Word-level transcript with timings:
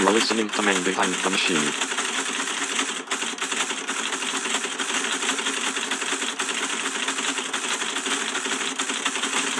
You're 0.00 0.12
listening 0.12 0.48
to 0.48 0.62
Man 0.62 0.82
Behind 0.82 1.12
the 1.12 1.28
Machine. 1.28 1.58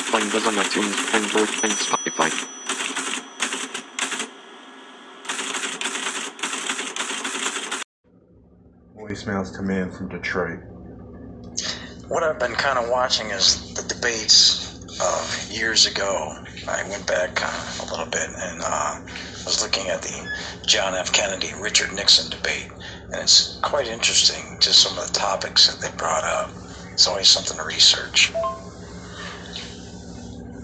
Find 0.08 0.34
us 0.34 0.46
on 0.46 0.54
iTunes, 0.54 1.15
Android, 1.15 1.51
and 1.62 1.72
Spotify. 1.72 2.30
Voicemails 8.97 9.54
come 9.54 9.69
in 9.69 9.90
from 9.90 10.08
Detroit. 10.08 10.61
What 12.08 12.22
I've 12.22 12.38
been 12.38 12.54
kind 12.54 12.79
of 12.79 12.88
watching 12.88 13.29
is 13.29 13.75
the 13.75 13.83
debates 13.83 14.70
of 15.02 15.51
years 15.51 15.84
ago. 15.84 16.33
I 16.66 16.83
went 16.88 17.07
back 17.07 17.43
uh, 17.43 17.84
a 17.84 17.91
little 17.91 18.07
bit 18.07 18.30
and 18.37 18.62
uh, 18.65 19.01
was 19.51 19.63
looking 19.63 19.89
at 19.89 20.01
the 20.03 20.29
John 20.69 20.95
F. 20.95 21.13
Kennedy 21.13 21.51
Richard 21.61 21.93
Nixon 21.93 22.31
debate, 22.31 22.69
and 23.13 23.21
it's 23.21 23.59
quite 23.65 23.89
interesting 23.89 24.59
just 24.61 24.81
some 24.81 24.97
of 24.97 25.05
the 25.05 25.19
topics 25.19 25.67
that 25.67 25.81
they 25.83 25.93
brought 25.97 26.23
up. 26.23 26.51
It's 26.95 27.09
always 27.09 27.29
something 27.29 27.57
to 27.57 27.65
research. 27.65 28.31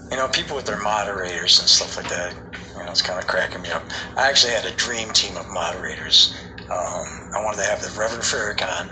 You 0.09 0.15
know, 0.15 0.29
people 0.29 0.55
with 0.55 0.65
their 0.65 0.79
moderators 0.79 1.59
and 1.59 1.67
stuff 1.67 1.97
like 1.97 2.07
that, 2.07 2.33
you 2.77 2.85
know, 2.85 2.89
it's 2.89 3.01
kind 3.01 3.19
of 3.19 3.27
cracking 3.27 3.61
me 3.61 3.71
up. 3.71 3.83
I 4.15 4.29
actually 4.29 4.53
had 4.53 4.63
a 4.63 4.71
dream 4.77 5.11
team 5.11 5.35
of 5.35 5.49
moderators. 5.51 6.33
Um, 6.71 7.07
I 7.35 7.43
wanted 7.43 7.57
to 7.63 7.67
have 7.67 7.81
the 7.81 7.91
Reverend 7.99 8.23
Farrakhan. 8.23 8.87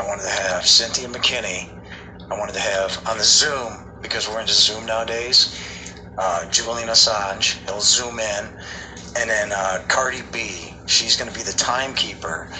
I 0.00 0.06
wanted 0.08 0.24
to 0.24 0.42
have 0.42 0.66
Cynthia 0.66 1.06
McKinney. 1.06 1.68
I 2.32 2.36
wanted 2.36 2.54
to 2.54 2.60
have 2.60 3.00
on 3.08 3.18
the 3.18 3.24
Zoom, 3.24 3.78
because 4.02 4.28
we're 4.28 4.40
into 4.40 4.54
Zoom 4.54 4.86
nowadays, 4.86 5.54
uh, 6.18 6.50
Julian 6.50 6.88
Assange. 6.88 7.62
He'll 7.66 7.80
zoom 7.80 8.18
in. 8.18 8.50
And 9.18 9.30
then 9.30 9.52
uh, 9.52 9.82
Cardi 9.88 10.22
B, 10.30 10.74
she's 10.86 11.16
going 11.16 11.30
to 11.30 11.36
be 11.36 11.42
the 11.42 11.56
timekeeper. 11.56 12.50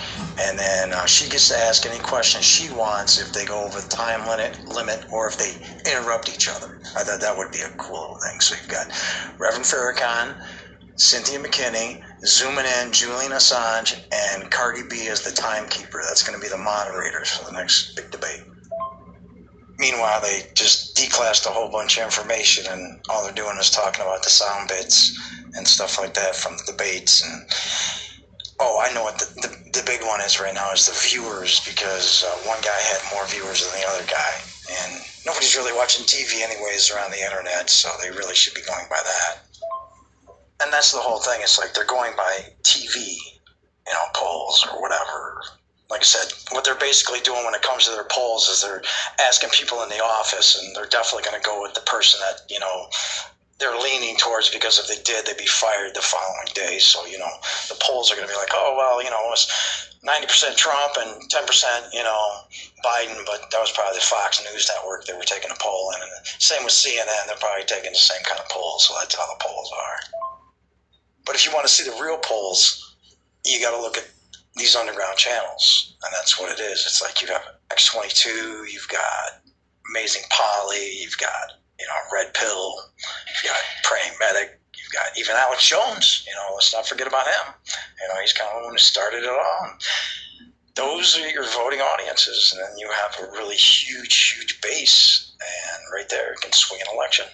And 0.41 0.59
then 0.59 0.93
uh, 0.93 1.05
she 1.07 1.29
gets 1.29 1.49
to 1.49 1.57
ask 1.57 1.85
any 1.87 1.99
questions 1.99 2.45
she 2.45 2.73
wants 2.73 3.21
if 3.21 3.33
they 3.33 3.45
go 3.45 3.65
over 3.65 3.81
the 3.81 3.89
time 3.89 4.27
limit, 4.27 4.65
limit 4.67 5.05
or 5.13 5.29
if 5.29 5.37
they 5.37 5.53
interrupt 5.91 6.33
each 6.33 6.49
other. 6.49 6.81
I 6.97 7.05
thought 7.05 7.21
that 7.21 7.37
would 7.37 7.53
be 7.53 7.61
a 7.61 7.69
cool 7.77 8.01
little 8.01 8.19
thing. 8.19 8.41
So 8.41 8.57
you've 8.57 8.69
got 8.69 8.87
Reverend 9.39 9.65
Farrakhan, 9.65 10.35
Cynthia 10.97 11.39
McKinney, 11.39 12.03
zooming 12.25 12.65
in 12.65 12.91
Julian 12.91 13.33
Assange, 13.33 14.03
and 14.11 14.51
Cardi 14.51 14.83
B 14.89 15.09
as 15.09 15.21
the 15.23 15.33
timekeeper. 15.33 16.01
That's 16.09 16.23
going 16.23 16.39
to 16.39 16.43
be 16.43 16.49
the 16.49 16.57
moderators 16.57 17.29
for 17.29 17.45
the 17.45 17.53
next 17.53 17.95
big 17.97 18.11
debate. 18.11 18.45
Meanwhile, 19.79 20.23
they 20.23 20.45
just 20.55 20.97
declassed 20.97 21.45
a 21.45 21.51
whole 21.51 21.71
bunch 21.71 21.99
of 21.99 22.05
information, 22.05 22.65
and 22.71 22.99
all 23.11 23.23
they're 23.25 23.35
doing 23.35 23.59
is 23.59 23.71
talking 23.71 24.01
about 24.01 24.23
the 24.23 24.31
sound 24.31 24.69
bits 24.69 25.19
and 25.57 25.67
stuff 25.67 25.99
like 25.99 26.15
that 26.15 26.37
from 26.37 26.57
the 26.57 26.73
debates. 26.73 27.25
And 27.25 27.49
oh, 28.61 28.81
I 28.81 28.93
know 28.93 29.03
what 29.03 29.19
the, 29.19 29.27
the, 29.41 29.81
the 29.81 29.87
big 29.87 30.03
one 30.03 30.21
is 30.21 30.41
right 30.41 30.55
now 30.55 30.73
is 30.73 30.87
the 30.87 30.97
viewers 31.09 31.65
because 31.67 32.25
uh, 32.25 32.49
one 32.49 32.61
guy 32.63 32.79
had 32.93 33.01
more 33.13 33.27
viewers 33.27 33.65
than 33.65 33.81
the 33.81 33.87
other 33.89 34.05
guy, 34.07 34.33
and 34.83 35.03
nobody's 35.25 35.57
really 35.57 35.77
watching 35.77 36.05
TV 36.05 36.43
anyways 36.43 36.91
around 36.91 37.11
the 37.11 37.23
internet, 37.23 37.69
so 37.71 37.91
they 38.03 38.11
really 38.11 38.35
should 38.35 38.55
be 38.55 38.63
going 38.63 38.87
by 38.89 39.01
that. 39.03 39.43
And 40.63 40.73
that's 40.73 40.93
the 40.93 41.01
whole 41.01 41.19
thing. 41.19 41.41
It's 41.43 41.59
like 41.59 41.75
they're 41.75 41.85
going 41.85 42.17
by 42.17 42.55
TV, 42.63 42.97
you 42.97 43.93
know, 43.93 44.07
polls 44.15 44.67
or 44.73 44.81
whatever. 44.81 45.43
Like 45.91 46.01
I 46.01 46.05
said, 46.05 46.33
what 46.51 46.65
they're 46.65 46.75
basically 46.75 47.21
doing 47.21 47.45
when 47.45 47.55
it 47.55 47.63
comes 47.63 47.85
to 47.85 47.93
their 47.93 48.09
polls 48.11 48.49
is 48.49 48.63
they're 48.63 48.83
asking 49.21 49.51
people 49.51 49.83
in 49.83 49.89
the 49.89 50.03
office, 50.03 50.59
and 50.59 50.75
they're 50.75 50.89
definitely 50.89 51.29
going 51.29 51.41
to 51.41 51.47
go 51.47 51.63
with 51.63 51.75
the 51.75 51.83
person 51.83 52.19
that 52.21 52.41
you 52.49 52.59
know 52.59 52.89
they're 53.59 53.79
leaning 53.79 54.17
towards 54.17 54.51
because 54.51 54.79
if 54.79 54.87
they 54.87 55.01
did, 55.03 55.25
they'd 55.25 55.37
be 55.37 55.47
fired 55.47 55.95
the 55.95 56.03
following 56.03 56.49
day. 56.55 56.79
So 56.79 57.07
you 57.07 57.19
know, 57.19 57.33
the 57.69 57.77
polls 57.81 58.13
are 58.13 58.17
going 58.17 58.29
to 58.29 58.33
be 58.33 58.39
like, 58.39 58.53
oh 58.53 58.75
well, 58.77 59.03
you 59.03 59.11
know, 59.11 59.21
it 59.25 59.33
was 59.33 59.49
ninety 60.03 60.27
percent 60.27 60.57
Trump 60.57 60.97
and 60.99 61.31
ten 61.31 61.47
percent, 61.47 61.87
you 61.93 62.03
know, 62.03 62.23
Biden, 62.85 63.25
but 63.25 63.51
that 63.51 63.61
was 63.61 63.73
probably 63.73 63.97
the 63.97 64.05
Fox 64.05 64.43
News 64.53 64.69
network 64.69 65.05
they 65.05 65.15
were 65.15 65.25
taking 65.25 65.51
a 65.51 65.59
poll 65.61 65.93
and 65.95 66.03
same 66.39 66.65
with 66.65 66.73
CNN, 66.73 67.27
they're 67.27 67.37
probably 67.41 67.65
taking 67.65 67.93
the 67.93 67.99
same 67.99 68.23
kind 68.25 68.41
of 68.41 68.49
polls. 68.49 68.87
So 68.87 68.95
that's 68.99 69.15
how 69.15 69.27
the 69.27 69.43
polls 69.43 69.71
are. 69.73 69.99
But 71.25 71.35
if 71.35 71.45
you 71.45 71.53
want 71.53 71.67
to 71.67 71.73
see 71.73 71.89
the 71.89 71.97
real 72.03 72.19
polls, 72.19 72.95
you 73.45 73.61
got 73.61 73.75
to 73.75 73.83
look 73.83 73.99
at 73.99 74.09
these 74.57 74.77
underground 74.77 75.19
channels, 75.19 75.97
and 76.03 76.13
that's 76.15 76.39
what 76.41 76.53
it 76.53 76.63
is. 76.63 76.85
It's 76.87 77.03
like 77.03 77.21
you 77.21 77.29
have 77.29 77.43
X22, 77.71 78.71
you've 78.73 78.89
got 78.89 79.43
Amazing 79.91 80.23
Polly, 80.31 80.99
you've 81.01 81.19
got 81.19 81.59
you 81.79 81.87
know 81.87 81.99
Red 82.13 82.35
Pill, 82.35 82.75
you've 83.29 83.51
got 83.51 83.61
Praying 83.83 84.13
Medic, 84.21 84.59
you've 84.77 84.93
got 84.93 85.07
even 85.19 85.37
Alex 85.37 85.69
Jones. 85.69 86.25
You 86.27 86.35
know, 86.35 86.55
let's 86.55 86.73
not 86.73 86.87
forget 86.87 87.07
about 87.07 87.27
him. 87.27 87.55
You 88.01 88.09
know, 88.09 88.21
he's 88.21 88.33
kind 88.33 88.51
of 88.51 88.61
the 88.61 88.65
one 88.67 88.75
who 88.75 88.79
started 88.79 89.25
it 89.25 89.31
all. 89.31 89.79
Those 90.75 91.17
are 91.17 91.29
your 91.29 91.45
voting 91.45 91.81
audiences, 91.81 92.53
and 92.53 92.63
then 92.63 92.79
you 92.79 92.91
have 92.91 93.17
a 93.21 93.33
really 93.33 93.57
huge, 93.57 94.33
huge 94.33 94.61
base, 94.61 95.33
and 95.41 95.83
right 95.95 96.09
there 96.09 96.33
it 96.33 96.41
can 96.41 96.53
swing 96.53 96.81
an 96.83 96.95
election. 96.95 97.27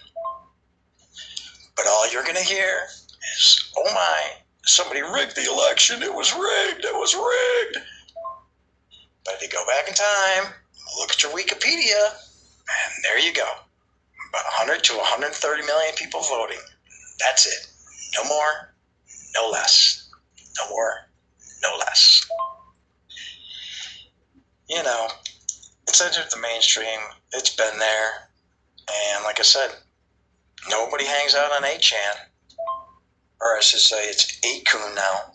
But 1.76 1.86
all 1.88 2.10
you're 2.12 2.22
going 2.22 2.36
to 2.36 2.42
hear 2.42 2.86
is, 3.34 3.70
"Oh 3.76 3.92
my, 3.92 4.42
somebody 4.64 5.02
rigged 5.02 5.36
the 5.36 5.50
election. 5.50 6.02
It 6.02 6.14
was 6.14 6.32
rigged. 6.32 6.84
It 6.84 6.94
was 6.94 7.14
rigged. 7.14 7.84
But 9.24 9.34
if 9.34 9.42
you 9.42 9.48
go 9.48 9.64
back 9.66 9.88
in 9.88 9.94
time, 9.94 10.52
look 10.98 11.10
at 11.10 11.22
your 11.22 11.32
Wikipedia, 11.32 12.10
and 12.12 13.04
there 13.04 13.18
you 13.18 13.32
go. 13.32 13.48
About 14.32 14.44
100 14.64 14.82
to 14.84 14.96
130 14.96 15.66
million 15.66 15.94
people 15.94 16.22
voting. 16.22 16.62
That's 17.20 17.46
it. 17.46 17.66
No 18.16 18.24
more, 18.24 18.74
no 19.34 19.50
less. 19.50 20.08
No 20.58 20.70
more, 20.70 20.94
no 21.62 21.76
less. 21.78 22.26
You 24.70 24.82
know, 24.82 25.08
it's 25.86 26.00
entered 26.00 26.30
the 26.30 26.40
mainstream. 26.40 27.00
It's 27.32 27.54
been 27.54 27.78
there. 27.78 28.30
And 29.14 29.24
like 29.24 29.38
I 29.38 29.42
said, 29.42 29.70
nobody 30.70 31.04
hangs 31.04 31.34
out 31.34 31.52
on 31.52 31.62
8chan 31.62 32.32
or 33.42 33.56
I 33.56 33.60
should 33.60 33.80
say 33.80 34.08
it's 34.08 34.40
8kun 34.40 34.94
now, 34.94 35.34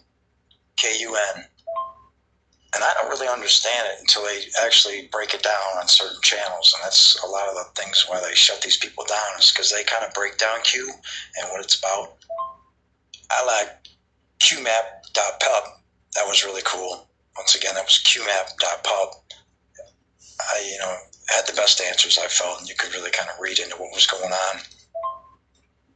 K 0.77 0.97
U 1.01 1.17
N. 1.35 1.43
And 2.77 2.83
I 2.83 2.93
don't 2.93 3.09
really 3.09 3.27
understand 3.27 3.87
it 3.91 3.99
until 3.99 4.21
they 4.21 4.43
actually 4.63 5.09
break 5.11 5.33
it 5.33 5.41
down 5.41 5.81
on 5.81 5.87
certain 5.87 6.21
channels. 6.21 6.75
And 6.75 6.83
that's 6.83 7.17
a 7.23 7.25
lot 7.25 7.49
of 7.49 7.55
the 7.55 7.65
things 7.73 8.05
why 8.07 8.21
they 8.21 8.35
shut 8.35 8.61
these 8.61 8.77
people 8.77 9.03
down 9.09 9.39
is 9.39 9.49
because 9.49 9.71
they 9.71 9.83
kind 9.83 10.05
of 10.05 10.13
break 10.13 10.37
down 10.37 10.61
Q 10.61 10.85
and 10.85 11.49
what 11.49 11.63
it's 11.65 11.79
about. 11.79 12.17
I 13.31 13.43
like 13.45 13.69
qmap.pub. 14.43 15.63
That 16.13 16.27
was 16.27 16.45
really 16.45 16.61
cool. 16.65 17.09
Once 17.35 17.55
again, 17.55 17.73
that 17.73 17.85
was 17.85 17.97
qmap.pub. 18.05 19.09
I, 20.39 20.69
you 20.71 20.77
know, 20.77 20.95
had 21.29 21.47
the 21.47 21.53
best 21.53 21.81
answers 21.81 22.19
I 22.19 22.27
felt, 22.27 22.59
and 22.59 22.69
you 22.69 22.75
could 22.77 22.93
really 22.93 23.09
kind 23.09 23.27
of 23.27 23.39
read 23.39 23.57
into 23.57 23.75
what 23.77 23.91
was 23.91 24.05
going 24.05 24.31
on. 24.31 24.61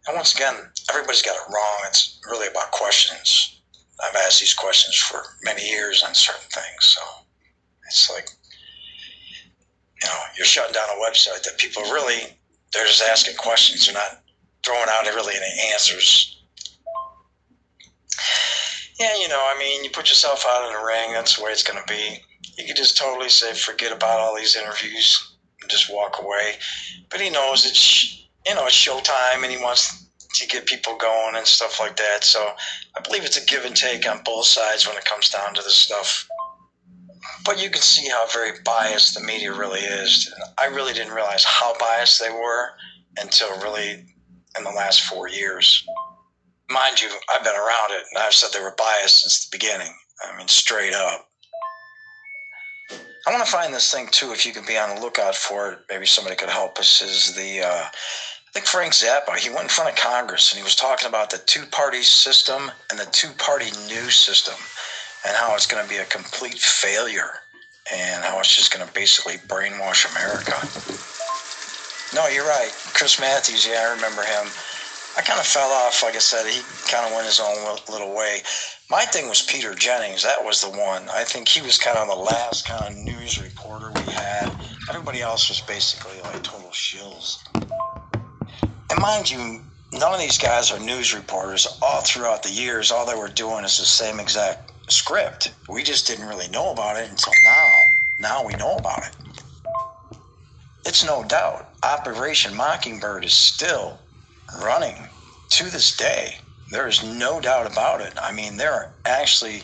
And 0.07 0.15
once 0.15 0.33
again, 0.33 0.55
everybody's 0.89 1.21
got 1.21 1.35
it 1.35 1.53
wrong. 1.53 1.77
It's 1.85 2.19
really 2.27 2.47
about 2.47 2.71
questions. 2.71 3.60
I've 4.03 4.15
asked 4.15 4.39
these 4.39 4.53
questions 4.53 4.95
for 4.95 5.23
many 5.43 5.67
years 5.67 6.03
on 6.03 6.13
certain 6.13 6.49
things. 6.49 6.79
So 6.79 7.01
it's 7.87 8.09
like, 8.11 8.27
you 10.03 10.09
know, 10.09 10.19
you're 10.37 10.45
shutting 10.45 10.73
down 10.73 10.89
a 10.89 11.01
website 11.01 11.43
that 11.43 11.57
people 11.57 11.83
really, 11.83 12.37
they're 12.73 12.85
just 12.85 13.03
asking 13.03 13.35
questions. 13.35 13.85
They're 13.85 13.93
not 13.93 14.23
throwing 14.65 14.89
out 14.89 15.05
really 15.13 15.35
any 15.35 15.71
answers. 15.73 16.43
Yeah, 18.99 19.17
you 19.19 19.27
know, 19.27 19.41
I 19.41 19.57
mean, 19.57 19.83
you 19.83 19.89
put 19.89 20.09
yourself 20.09 20.45
out 20.47 20.67
in 20.67 20.73
the 20.73 20.85
ring, 20.85 21.13
that's 21.13 21.35
the 21.37 21.43
way 21.43 21.51
it's 21.51 21.63
going 21.63 21.79
to 21.79 21.91
be. 21.91 22.23
You 22.57 22.67
could 22.67 22.75
just 22.75 22.97
totally 22.97 23.29
say, 23.29 23.53
forget 23.53 23.91
about 23.91 24.19
all 24.19 24.35
these 24.35 24.55
interviews 24.55 25.37
and 25.61 25.71
just 25.71 25.91
walk 25.91 26.21
away. 26.21 26.55
But 27.09 27.21
he 27.21 27.29
knows 27.29 27.65
it's 27.65 28.21
you 28.47 28.55
know, 28.55 28.65
it's 28.65 28.75
showtime 28.75 29.43
and 29.43 29.51
he 29.51 29.57
wants 29.57 30.00
to 30.35 30.47
get 30.47 30.65
people 30.65 30.95
going 30.97 31.35
and 31.35 31.45
stuff 31.45 31.79
like 31.79 31.97
that. 31.97 32.23
So 32.23 32.53
I 32.95 33.01
believe 33.01 33.25
it's 33.25 33.41
a 33.41 33.45
give 33.45 33.65
and 33.65 33.75
take 33.75 34.07
on 34.09 34.21
both 34.23 34.45
sides 34.45 34.87
when 34.87 34.97
it 34.97 35.05
comes 35.05 35.29
down 35.29 35.53
to 35.53 35.61
this 35.61 35.75
stuff. 35.75 36.27
But 37.45 37.61
you 37.61 37.69
can 37.69 37.81
see 37.81 38.09
how 38.09 38.27
very 38.27 38.51
biased 38.63 39.15
the 39.15 39.21
media 39.21 39.53
really 39.53 39.79
is. 39.79 40.33
I 40.57 40.65
really 40.65 40.93
didn't 40.93 41.13
realize 41.13 41.43
how 41.43 41.77
biased 41.77 42.19
they 42.19 42.31
were 42.31 42.69
until 43.17 43.49
really 43.61 44.05
in 44.57 44.63
the 44.63 44.71
last 44.71 45.01
four 45.01 45.27
years. 45.27 45.85
Mind 46.69 47.01
you, 47.01 47.09
I've 47.33 47.43
been 47.43 47.55
around 47.55 47.91
it 47.91 48.03
and 48.11 48.23
I've 48.23 48.33
said 48.33 48.51
they 48.53 48.63
were 48.63 48.75
biased 48.77 49.21
since 49.21 49.45
the 49.45 49.57
beginning. 49.57 49.93
I 50.23 50.37
mean, 50.37 50.47
straight 50.47 50.93
up. 50.93 51.27
I 53.27 53.31
want 53.31 53.45
to 53.45 53.51
find 53.51 53.73
this 53.73 53.91
thing 53.91 54.07
too. 54.11 54.31
If 54.31 54.45
you 54.45 54.51
could 54.53 54.65
be 54.65 54.77
on 54.77 54.95
the 54.95 55.01
lookout 55.01 55.35
for 55.35 55.73
it, 55.73 55.79
maybe 55.89 56.05
somebody 56.05 56.35
could 56.35 56.49
help 56.49 56.79
us. 56.79 57.01
Is 57.01 57.35
the 57.35 57.61
uh, 57.61 57.85
I 58.51 58.59
think 58.59 58.67
Frank 58.67 58.91
Zappa, 58.91 59.37
he 59.37 59.49
went 59.49 59.63
in 59.63 59.69
front 59.69 59.91
of 59.91 59.95
Congress 59.95 60.51
and 60.51 60.57
he 60.57 60.63
was 60.63 60.75
talking 60.75 61.07
about 61.07 61.29
the 61.29 61.37
two 61.37 61.65
party 61.67 62.01
system 62.01 62.69
and 62.89 62.99
the 62.99 63.05
two 63.05 63.29
party 63.37 63.71
news 63.87 64.15
system 64.15 64.55
and 65.25 65.37
how 65.37 65.55
it's 65.55 65.65
going 65.65 65.81
to 65.81 65.89
be 65.89 65.99
a 65.99 66.05
complete 66.05 66.59
failure 66.59 67.31
and 67.93 68.25
how 68.25 68.41
it's 68.41 68.53
just 68.53 68.73
going 68.73 68.85
to 68.85 68.93
basically 68.93 69.35
brainwash 69.47 70.03
America. 70.11 70.59
No, 72.13 72.27
you're 72.27 72.43
right. 72.43 72.71
Chris 72.93 73.21
Matthews, 73.21 73.65
yeah, 73.65 73.87
I 73.87 73.95
remember 73.95 74.23
him. 74.23 74.45
I 75.15 75.21
kind 75.21 75.39
of 75.39 75.45
fell 75.45 75.71
off. 75.71 76.03
Like 76.03 76.15
I 76.15 76.19
said, 76.19 76.45
he 76.45 76.59
kind 76.91 77.07
of 77.07 77.13
went 77.13 77.27
his 77.27 77.39
own 77.39 77.55
little 77.87 78.13
way. 78.13 78.41
My 78.89 79.05
thing 79.05 79.29
was 79.29 79.41
Peter 79.41 79.73
Jennings. 79.75 80.23
That 80.23 80.43
was 80.43 80.59
the 80.59 80.71
one. 80.71 81.07
I 81.07 81.23
think 81.23 81.47
he 81.47 81.61
was 81.61 81.77
kind 81.77 81.97
of 81.97 82.09
the 82.09 82.15
last 82.15 82.67
kind 82.67 82.91
of 82.91 82.99
news 82.99 83.41
reporter 83.41 83.93
we 83.93 84.07
had. 84.07 84.51
Everybody 84.89 85.21
else 85.21 85.47
was 85.47 85.61
basically 85.61 86.19
like 86.23 86.43
total 86.43 86.71
shills. 86.71 87.37
And 88.91 88.99
mind 88.99 89.31
you, 89.31 89.61
none 89.93 90.13
of 90.13 90.19
these 90.19 90.37
guys 90.37 90.69
are 90.69 90.79
news 90.79 91.13
reporters. 91.13 91.65
All 91.81 92.01
throughout 92.01 92.43
the 92.43 92.51
years, 92.51 92.91
all 92.91 93.05
they 93.05 93.15
were 93.15 93.29
doing 93.29 93.63
is 93.63 93.77
the 93.77 93.85
same 93.85 94.19
exact 94.19 94.91
script. 94.91 95.53
We 95.69 95.81
just 95.81 96.07
didn't 96.07 96.27
really 96.27 96.49
know 96.49 96.73
about 96.73 96.97
it 96.97 97.09
until 97.09 97.31
now. 97.45 97.67
Now 98.19 98.45
we 98.45 98.53
know 98.55 98.75
about 98.75 99.03
it. 99.03 99.15
It's 100.85 101.05
no 101.05 101.23
doubt. 101.23 101.69
Operation 101.83 102.53
Mockingbird 102.53 103.23
is 103.23 103.31
still 103.31 103.97
running 104.61 105.07
to 105.51 105.69
this 105.69 105.95
day. 105.95 106.35
There 106.71 106.87
is 106.89 107.01
no 107.01 107.39
doubt 107.39 107.71
about 107.71 108.01
it. 108.01 108.13
I 108.21 108.33
mean, 108.33 108.57
there 108.57 108.73
are 108.73 108.93
actually 109.05 109.63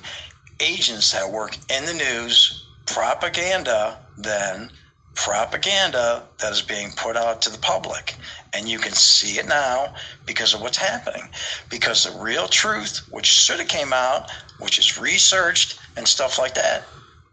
agents 0.61 1.11
that 1.11 1.29
work 1.29 1.57
in 1.69 1.85
the 1.85 1.93
news, 1.93 2.65
propaganda, 2.85 3.99
then 4.17 4.71
propaganda 5.17 6.23
that 6.39 6.53
is 6.53 6.61
being 6.61 6.91
put 6.91 7.17
out 7.17 7.41
to 7.41 7.49
the 7.49 7.57
public. 7.57 8.15
And 8.53 8.69
you 8.69 8.79
can 8.79 8.93
see 8.93 9.39
it 9.39 9.47
now 9.47 9.93
because 10.25 10.53
of 10.53 10.61
what's 10.61 10.77
happening. 10.77 11.27
Because 11.69 12.03
the 12.03 12.17
real 12.19 12.47
truth, 12.47 13.05
which 13.11 13.25
should 13.25 13.59
have 13.59 13.67
came 13.67 13.91
out, 13.93 14.31
which 14.59 14.79
is 14.79 14.99
researched 14.99 15.79
and 15.97 16.07
stuff 16.07 16.39
like 16.39 16.53
that, 16.55 16.87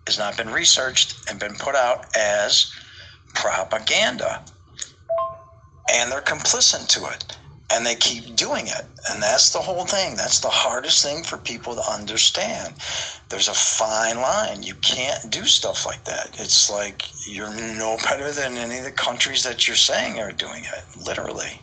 has 0.07 0.19
not 0.19 0.37
been 0.37 0.51
researched 0.51 1.29
and 1.31 1.39
been 1.39 1.55
put 1.55 1.77
out 1.77 2.07
as 2.17 2.73
propaganda. 3.35 4.45
And 5.93 6.11
they're 6.11 6.23
complicit 6.23 6.89
to 6.89 7.07
it. 7.13 7.37
And 7.75 7.85
they 7.85 7.97
keep 7.97 8.37
doing 8.37 8.69
it. 8.69 8.87
And 9.11 9.23
that's 9.23 9.51
the 9.51 9.59
whole 9.59 9.85
thing. 9.85 10.17
That's 10.17 10.41
the 10.41 10.49
hardest 10.49 11.03
thing 11.03 11.25
for 11.25 11.39
people 11.39 11.75
to 11.75 11.93
understand. 11.93 12.77
There's 13.31 13.49
a 13.49 13.55
fine 13.55 14.21
line. 14.21 14.63
You 14.63 14.77
can't 14.77 15.31
do 15.31 15.45
stuff 15.45 15.85
like 15.85 16.05
that. 16.05 16.37
It's 16.39 16.71
like 16.71 17.05
you're 17.27 17.53
no 17.53 17.99
better 18.05 18.31
than 18.33 18.57
any 18.57 18.79
of 18.79 18.85
the 18.85 18.93
countries 18.93 19.43
that 19.43 19.67
you're 19.67 19.77
saying 19.77 20.21
are 20.21 20.33
doing 20.33 20.65
it, 20.65 20.85
literally. 21.05 21.61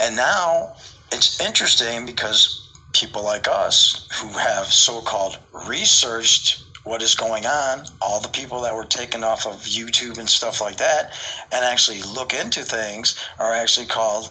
And 0.00 0.16
now 0.16 0.74
it's 1.12 1.40
interesting 1.40 2.04
because 2.04 2.72
people 2.92 3.22
like 3.22 3.48
us 3.48 4.08
who 4.20 4.28
have 4.30 4.66
so 4.66 5.00
called 5.02 5.38
researched 5.68 6.64
what 6.84 7.02
is 7.02 7.16
going 7.16 7.46
on, 7.46 7.84
all 8.00 8.20
the 8.20 8.28
people 8.28 8.60
that 8.62 8.74
were 8.74 8.84
taken 8.84 9.24
off 9.24 9.46
of 9.46 9.64
YouTube 9.64 10.18
and 10.18 10.30
stuff 10.30 10.60
like 10.60 10.76
that, 10.76 11.12
and 11.52 11.64
actually 11.64 12.00
look 12.02 12.32
into 12.32 12.62
things 12.62 13.16
are 13.40 13.52
actually 13.52 13.86
called 13.86 14.30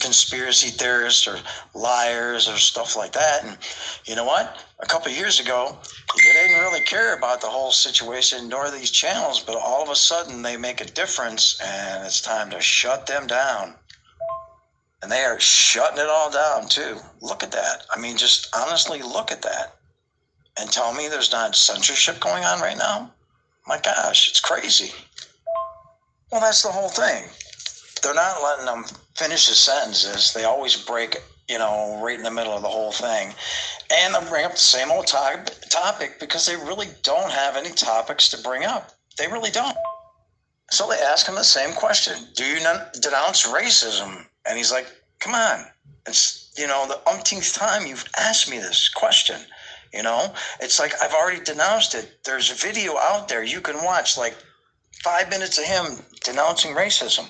conspiracy 0.00 0.70
theorists 0.70 1.26
or 1.26 1.38
liars 1.74 2.48
or 2.48 2.56
stuff 2.56 2.96
like 2.96 3.12
that. 3.12 3.44
And 3.44 3.58
you 4.04 4.14
know 4.16 4.24
what? 4.24 4.64
A 4.80 4.86
couple 4.86 5.10
years 5.12 5.40
ago, 5.40 5.76
you 6.16 6.32
didn't 6.32 6.60
really 6.60 6.80
care 6.80 7.16
about 7.16 7.40
the 7.40 7.48
whole 7.48 7.72
situation 7.72 8.48
nor 8.48 8.70
these 8.70 8.90
channels, 8.90 9.40
but 9.40 9.56
all 9.56 9.82
of 9.82 9.90
a 9.90 9.96
sudden 9.96 10.42
they 10.42 10.56
make 10.56 10.80
a 10.80 10.84
difference 10.84 11.60
and 11.60 12.04
it's 12.06 12.20
time 12.20 12.50
to 12.50 12.60
shut 12.60 13.06
them 13.06 13.26
down. 13.26 13.74
And 15.02 15.12
they 15.12 15.22
are 15.22 15.38
shutting 15.38 15.98
it 15.98 16.08
all 16.08 16.30
down 16.30 16.68
too. 16.68 16.98
Look 17.20 17.42
at 17.42 17.52
that. 17.52 17.84
I 17.94 18.00
mean, 18.00 18.16
just 18.16 18.48
honestly 18.56 19.00
look 19.02 19.30
at 19.30 19.42
that 19.42 19.76
and 20.58 20.70
tell 20.70 20.92
me 20.92 21.08
there's 21.08 21.32
not 21.32 21.54
censorship 21.54 22.20
going 22.20 22.44
on 22.44 22.60
right 22.60 22.76
now? 22.76 23.12
My 23.66 23.78
gosh, 23.78 24.28
it's 24.28 24.40
crazy. 24.40 24.92
Well, 26.30 26.40
that's 26.40 26.62
the 26.62 26.72
whole 26.72 26.88
thing. 26.88 27.28
They're 28.00 28.14
not 28.14 28.42
letting 28.42 28.66
them 28.66 28.84
finish 29.16 29.48
the 29.48 29.54
sentences. 29.54 30.32
They 30.32 30.44
always 30.44 30.76
break, 30.76 31.16
you 31.48 31.58
know, 31.58 32.00
right 32.02 32.16
in 32.18 32.24
the 32.24 32.30
middle 32.30 32.52
of 32.52 32.62
the 32.62 32.68
whole 32.68 32.92
thing. 32.92 33.34
And 33.90 34.14
they'll 34.14 34.28
bring 34.28 34.44
up 34.44 34.52
the 34.52 34.58
same 34.58 34.90
old 34.90 35.06
to- 35.08 35.44
topic 35.70 36.20
because 36.20 36.46
they 36.46 36.56
really 36.56 36.88
don't 37.02 37.30
have 37.30 37.56
any 37.56 37.70
topics 37.70 38.28
to 38.30 38.42
bring 38.42 38.64
up. 38.64 38.92
They 39.18 39.26
really 39.28 39.50
don't. 39.50 39.76
So 40.70 40.88
they 40.88 40.98
ask 40.98 41.26
him 41.26 41.34
the 41.34 41.44
same 41.44 41.72
question 41.74 42.14
Do 42.36 42.44
you 42.44 42.62
non- 42.62 42.86
denounce 43.00 43.46
racism? 43.46 44.26
And 44.46 44.56
he's 44.58 44.70
like, 44.70 44.86
Come 45.20 45.34
on. 45.34 45.64
It's, 46.06 46.52
you 46.56 46.66
know, 46.66 46.86
the 46.86 47.00
umpteenth 47.10 47.52
time 47.54 47.86
you've 47.86 48.04
asked 48.18 48.50
me 48.50 48.58
this 48.58 48.88
question. 48.88 49.40
You 49.92 50.02
know, 50.02 50.32
it's 50.60 50.78
like 50.78 50.92
I've 51.02 51.14
already 51.14 51.42
denounced 51.42 51.94
it. 51.94 52.18
There's 52.24 52.50
a 52.50 52.54
video 52.54 52.96
out 52.98 53.28
there 53.28 53.42
you 53.42 53.60
can 53.60 53.82
watch, 53.82 54.18
like 54.18 54.36
five 55.02 55.30
minutes 55.30 55.58
of 55.58 55.64
him 55.64 56.04
denouncing 56.24 56.74
racism. 56.74 57.26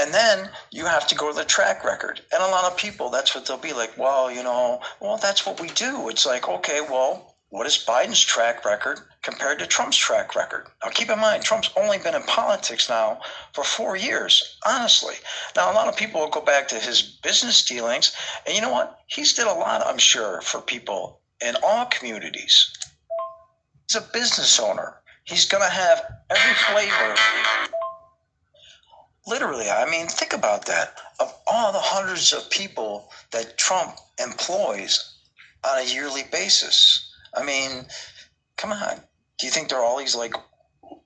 And 0.00 0.14
then 0.14 0.48
you 0.70 0.86
have 0.86 1.06
to 1.08 1.14
go 1.14 1.30
to 1.30 1.36
the 1.36 1.44
track 1.44 1.84
record. 1.84 2.22
And 2.32 2.42
a 2.42 2.46
lot 2.46 2.64
of 2.64 2.78
people, 2.78 3.10
that's 3.10 3.34
what 3.34 3.44
they'll 3.44 3.58
be 3.58 3.74
like, 3.74 3.98
well, 3.98 4.32
you 4.32 4.42
know, 4.42 4.80
well, 4.98 5.18
that's 5.18 5.44
what 5.44 5.60
we 5.60 5.68
do. 5.68 6.08
It's 6.08 6.24
like, 6.24 6.48
okay, 6.48 6.80
well, 6.80 7.36
what 7.50 7.66
is 7.66 7.84
Biden's 7.86 8.24
track 8.24 8.64
record 8.64 9.00
compared 9.20 9.58
to 9.58 9.66
Trump's 9.66 9.98
track 9.98 10.34
record? 10.34 10.68
Now, 10.82 10.90
keep 10.90 11.10
in 11.10 11.18
mind, 11.18 11.42
Trump's 11.42 11.68
only 11.76 11.98
been 11.98 12.14
in 12.14 12.22
politics 12.22 12.88
now 12.88 13.20
for 13.52 13.62
four 13.62 13.94
years, 13.94 14.56
honestly. 14.64 15.16
Now, 15.54 15.70
a 15.70 15.74
lot 15.74 15.88
of 15.88 15.96
people 15.96 16.22
will 16.22 16.30
go 16.30 16.40
back 16.40 16.68
to 16.68 16.76
his 16.76 17.02
business 17.02 17.62
dealings. 17.62 18.16
And 18.46 18.54
you 18.54 18.62
know 18.62 18.72
what? 18.72 19.00
He's 19.06 19.34
did 19.34 19.48
a 19.48 19.52
lot, 19.52 19.86
I'm 19.86 19.98
sure, 19.98 20.40
for 20.40 20.62
people 20.62 21.20
in 21.44 21.56
all 21.62 21.84
communities. 21.86 22.72
He's 23.86 24.00
a 24.00 24.08
business 24.14 24.58
owner. 24.58 24.96
He's 25.24 25.44
going 25.44 25.62
to 25.62 25.68
have 25.68 26.02
every 26.30 26.54
flavor 26.54 27.16
literally, 29.26 29.68
I 29.70 29.88
mean, 29.90 30.06
think 30.06 30.32
about 30.32 30.66
that. 30.66 30.94
Of 31.18 31.32
all 31.46 31.72
the 31.72 31.78
hundreds 31.80 32.32
of 32.32 32.48
people 32.50 33.10
that 33.32 33.58
Trump 33.58 33.96
employs 34.18 35.16
on 35.64 35.78
a 35.78 35.84
yearly 35.84 36.22
basis, 36.32 37.12
I 37.34 37.44
mean, 37.44 37.86
come 38.56 38.72
on. 38.72 39.00
Do 39.38 39.46
you 39.46 39.52
think 39.52 39.68
there 39.68 39.78
are 39.78 39.84
all 39.84 39.98
these 39.98 40.16
like 40.16 40.34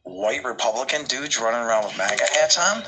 white 0.03 0.45
Republican 0.45 1.05
dudes 1.05 1.39
running 1.39 1.61
around 1.61 1.85
with 1.85 1.99
MAGA 1.99 2.25
hats 2.35 2.59
on? 2.59 2.83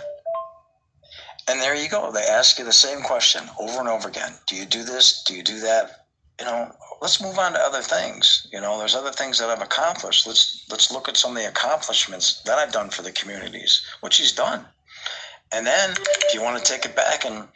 And 1.49 1.61
there 1.61 1.77
you 1.77 1.89
go. 1.89 2.11
They 2.11 2.23
ask 2.23 2.59
you 2.59 2.65
the 2.65 2.73
same 2.73 3.03
question 3.03 3.45
over 3.61 3.79
and 3.79 3.89
over 3.89 4.09
again. 4.09 4.33
Do 4.49 4.57
you 4.57 4.67
do 4.67 4.83
this? 4.83 5.23
Do 5.23 5.35
you 5.35 5.43
do 5.43 5.61
that? 5.61 6.07
You 6.41 6.47
know, 6.47 6.73
let's 7.01 7.23
move 7.23 7.39
on 7.39 7.53
to 7.53 7.61
other 7.61 7.83
things. 7.83 8.47
You 8.53 8.61
know, 8.61 8.79
there's 8.79 8.95
other 8.95 9.13
things 9.13 9.39
that 9.39 9.49
I've 9.49 9.63
accomplished. 9.63 10.27
Let's 10.27 10.67
let's 10.71 10.91
look 10.91 11.09
at 11.09 11.17
some 11.17 11.37
of 11.37 11.43
the 11.43 11.49
accomplishments 11.49 12.43
that 12.43 12.59
I've 12.59 12.73
done 12.73 12.91
for 12.91 13.03
the 13.03 13.13
communities, 13.13 13.83
which 14.01 14.17
he's 14.17 14.33
done. 14.33 14.67
And 15.53 15.67
then, 15.67 15.91
if 15.93 16.35
you 16.35 16.43
want 16.43 16.63
to 16.63 16.73
take 16.73 16.85
it 16.85 16.97
back 16.97 17.25
and 17.25 17.49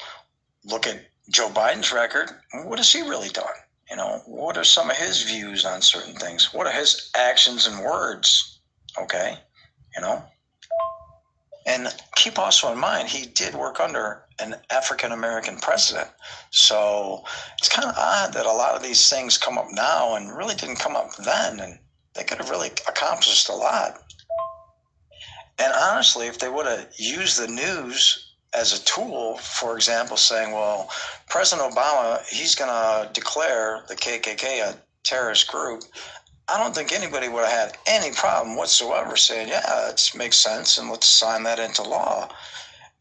look 0.65 0.87
at 0.87 1.07
Joe 1.31 1.49
Biden's 1.49 1.93
record, 1.93 2.31
what 2.65 2.79
has 2.79 2.93
he 2.93 3.03
really 3.03 3.29
done? 3.29 3.47
You 3.91 3.97
know, 3.97 4.23
what 4.27 4.57
are 4.57 4.65
some 4.65 4.91
of 4.91 4.97
his 4.97 5.23
views 5.25 5.65
on 5.65 5.83
certain 5.83 6.15
things? 6.15 6.55
What 6.55 6.67
are 6.67 6.73
his 6.73 7.11
actions 7.17 7.67
and 7.67 7.85
words? 7.85 8.61
Okay, 8.99 9.37
you 9.97 10.03
know. 10.03 10.25
And 11.67 11.89
keep 12.17 12.39
also 12.39 12.73
in 12.73 12.79
mind, 12.79 13.09
he 13.09 13.27
did 13.27 13.55
work 13.55 13.81
under 13.81 14.23
an 14.39 14.57
African 14.71 15.13
American 15.13 15.57
president. 15.59 16.09
So 16.51 17.25
it's 17.59 17.69
kind 17.69 17.89
of 17.89 17.95
odd 17.97 18.33
that 18.33 18.47
a 18.47 18.53
lot 18.53 18.75
of 18.75 18.83
these 18.83 19.09
things 19.09 19.37
come 19.37 19.59
up 19.59 19.67
now 19.73 20.15
and 20.15 20.37
really 20.37 20.55
didn't 20.55 20.79
come 20.79 20.97
up 20.97 21.15
then. 21.17 21.61
And 21.61 21.79
they 22.15 22.25
could 22.25 22.39
have 22.39 22.51
really 22.51 22.71
accomplished 22.89 23.49
a 23.49 23.55
lot. 23.55 24.03
And 25.61 25.73
honestly, 25.75 26.27
if 26.27 26.39
they 26.39 26.49
would 26.49 26.67
have 26.67 26.89
used 26.97 27.39
the 27.39 27.47
news 27.47 28.33
as 28.55 28.73
a 28.73 28.85
tool, 28.85 29.37
for 29.37 29.77
example, 29.77 30.17
saying, 30.17 30.53
well, 30.53 30.91
President 31.29 31.73
Obama, 31.73 32.27
he's 32.27 32.55
going 32.55 32.71
to 32.71 33.13
declare 33.13 33.85
the 33.87 33.95
KKK 33.95 34.71
a 34.71 34.77
terrorist 35.05 35.49
group, 35.49 35.85
I 36.49 36.59
don't 36.59 36.75
think 36.75 36.93
anybody 36.93 37.29
would 37.29 37.45
have 37.45 37.73
had 37.73 37.77
any 37.87 38.13
problem 38.13 38.57
whatsoever 38.57 39.17
saying, 39.17 39.49
yeah, 39.49 39.91
it 39.91 40.11
makes 40.17 40.37
sense 40.37 40.79
and 40.79 40.91
let's 40.91 41.07
sign 41.07 41.45
that 41.45 41.61
into 41.61 41.83
law. 41.83 42.29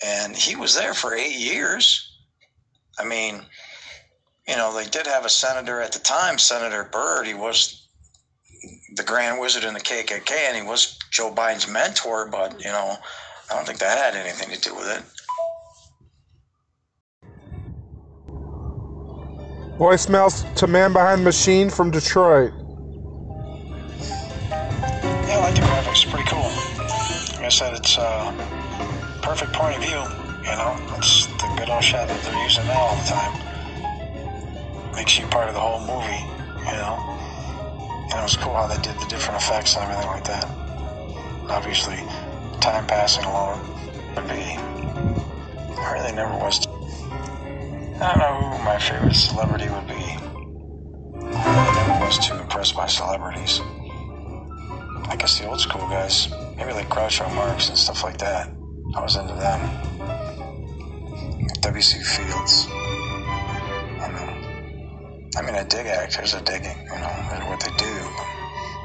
And 0.05 0.35
he 0.35 0.55
was 0.55 0.75
there 0.75 0.93
for 0.93 1.15
eight 1.15 1.35
years. 1.35 2.17
I 2.99 3.05
mean, 3.05 3.41
you 4.47 4.55
know, 4.55 4.75
they 4.75 4.85
did 4.85 5.07
have 5.07 5.25
a 5.25 5.29
senator 5.29 5.81
at 5.81 5.93
the 5.93 5.99
time, 5.99 6.37
Senator 6.37 6.89
Byrd. 6.91 7.25
He 7.25 7.33
was 7.33 7.78
the 8.95 9.03
Grand 9.03 9.39
Wizard 9.39 9.63
in 9.63 9.73
the 9.73 9.79
KKK, 9.79 10.31
and 10.31 10.57
he 10.57 10.63
was 10.63 10.97
Joe 11.11 11.31
Biden's 11.33 11.67
mentor. 11.67 12.27
But 12.29 12.59
you 12.59 12.71
know, 12.71 12.97
I 13.49 13.55
don't 13.55 13.65
think 13.65 13.79
that 13.79 13.97
had 13.97 14.15
anything 14.15 14.49
to 14.55 14.61
do 14.61 14.75
with 14.75 14.87
it. 14.97 15.03
Voicemails 19.77 20.53
to 20.55 20.67
Man 20.67 20.93
Behind 20.93 21.23
Machine 21.23 21.69
from 21.69 21.91
Detroit. 21.91 22.51
Yeah, 25.11 25.37
I 25.37 25.39
like 25.39 25.55
the 25.55 25.61
graphics. 25.61 26.09
Pretty 26.09 26.29
cool. 26.29 26.41
Like 27.37 27.45
I 27.45 27.49
said, 27.49 27.73
it's 27.75 27.97
a 27.97 28.01
uh, 28.01 29.21
perfect 29.21 29.53
point 29.53 29.77
of 29.77 29.83
view. 29.83 30.03
You 30.43 30.55
know, 30.57 30.75
it's 30.97 31.27
the 31.27 31.53
good 31.57 31.69
old 31.69 31.83
shot 31.83 32.07
that 32.07 32.23
they're 32.23 32.43
using 32.43 32.65
now 32.65 32.79
all 32.79 32.95
the 32.97 33.05
time. 33.05 33.55
Makes 34.95 35.19
you 35.19 35.27
part 35.27 35.47
of 35.47 35.53
the 35.53 35.61
whole 35.61 35.79
movie. 35.81 36.25
You 36.65 36.77
know. 36.77 37.28
And 38.11 38.19
it 38.19 38.23
was 38.23 38.35
cool 38.37 38.53
how 38.55 38.67
they 38.67 38.81
did 38.81 38.99
the 38.99 39.05
different 39.05 39.41
effects 39.41 39.75
and 39.75 39.83
everything 39.83 40.07
like 40.07 40.23
that. 40.25 40.45
Obviously, 41.49 41.97
time 42.59 42.85
passing 42.87 43.23
alone 43.25 43.59
would 44.15 44.27
be. 44.27 44.57
It 45.79 45.93
really 45.93 46.11
never 46.13 46.33
was. 46.37 46.65
I 48.01 48.09
don't 48.11 48.19
know 48.19 48.57
who 48.57 48.63
my 48.63 48.79
favorite 48.79 49.13
celebrity 49.13 49.69
would 49.69 49.87
be. 49.87 50.17
I 51.35 51.71
never 51.75 52.05
was 52.05 52.17
too 52.25 52.35
impressed 52.35 52.75
by 52.75 52.87
celebrities. 52.87 53.61
I 55.09 55.15
guess 55.17 55.39
the 55.39 55.47
old 55.47 55.59
school 55.59 55.81
guys, 55.89 56.29
maybe 56.57 56.73
like 56.73 56.89
Groucho 56.89 57.33
Marx 57.35 57.69
and 57.69 57.77
stuff 57.77 58.03
like 58.03 58.17
that. 58.19 58.55
I 58.95 59.01
was 59.01 59.15
into 59.15 59.33
them. 59.35 59.59
W.C. 61.61 61.99
Fields. 61.99 62.78
I 65.37 65.41
mean, 65.45 65.53
I 65.53 65.63
dig 65.63 65.85
actors. 65.85 66.33
I 66.33 66.41
dig, 66.41 66.63
you 66.65 66.97
know, 66.97 67.45
what 67.45 67.61
they 67.61 67.69
do. 67.77 67.95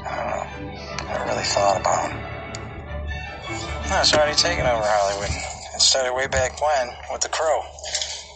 I 0.05 0.13
don't 0.13 0.29
know. 0.29 0.45
I 0.45 1.09
never 1.09 1.25
really 1.25 1.43
thought 1.49 1.81
about 1.81 2.09
them. 2.09 2.21
No, 3.89 3.97
it's 4.01 4.13
already 4.13 4.37
taken 4.37 4.65
over 4.65 4.85
Hollywood. 4.85 5.33
It 5.33 5.81
started 5.81 6.13
way 6.13 6.27
back 6.27 6.61
when 6.61 6.93
with 7.11 7.21
The 7.21 7.29
Crow. 7.29 7.61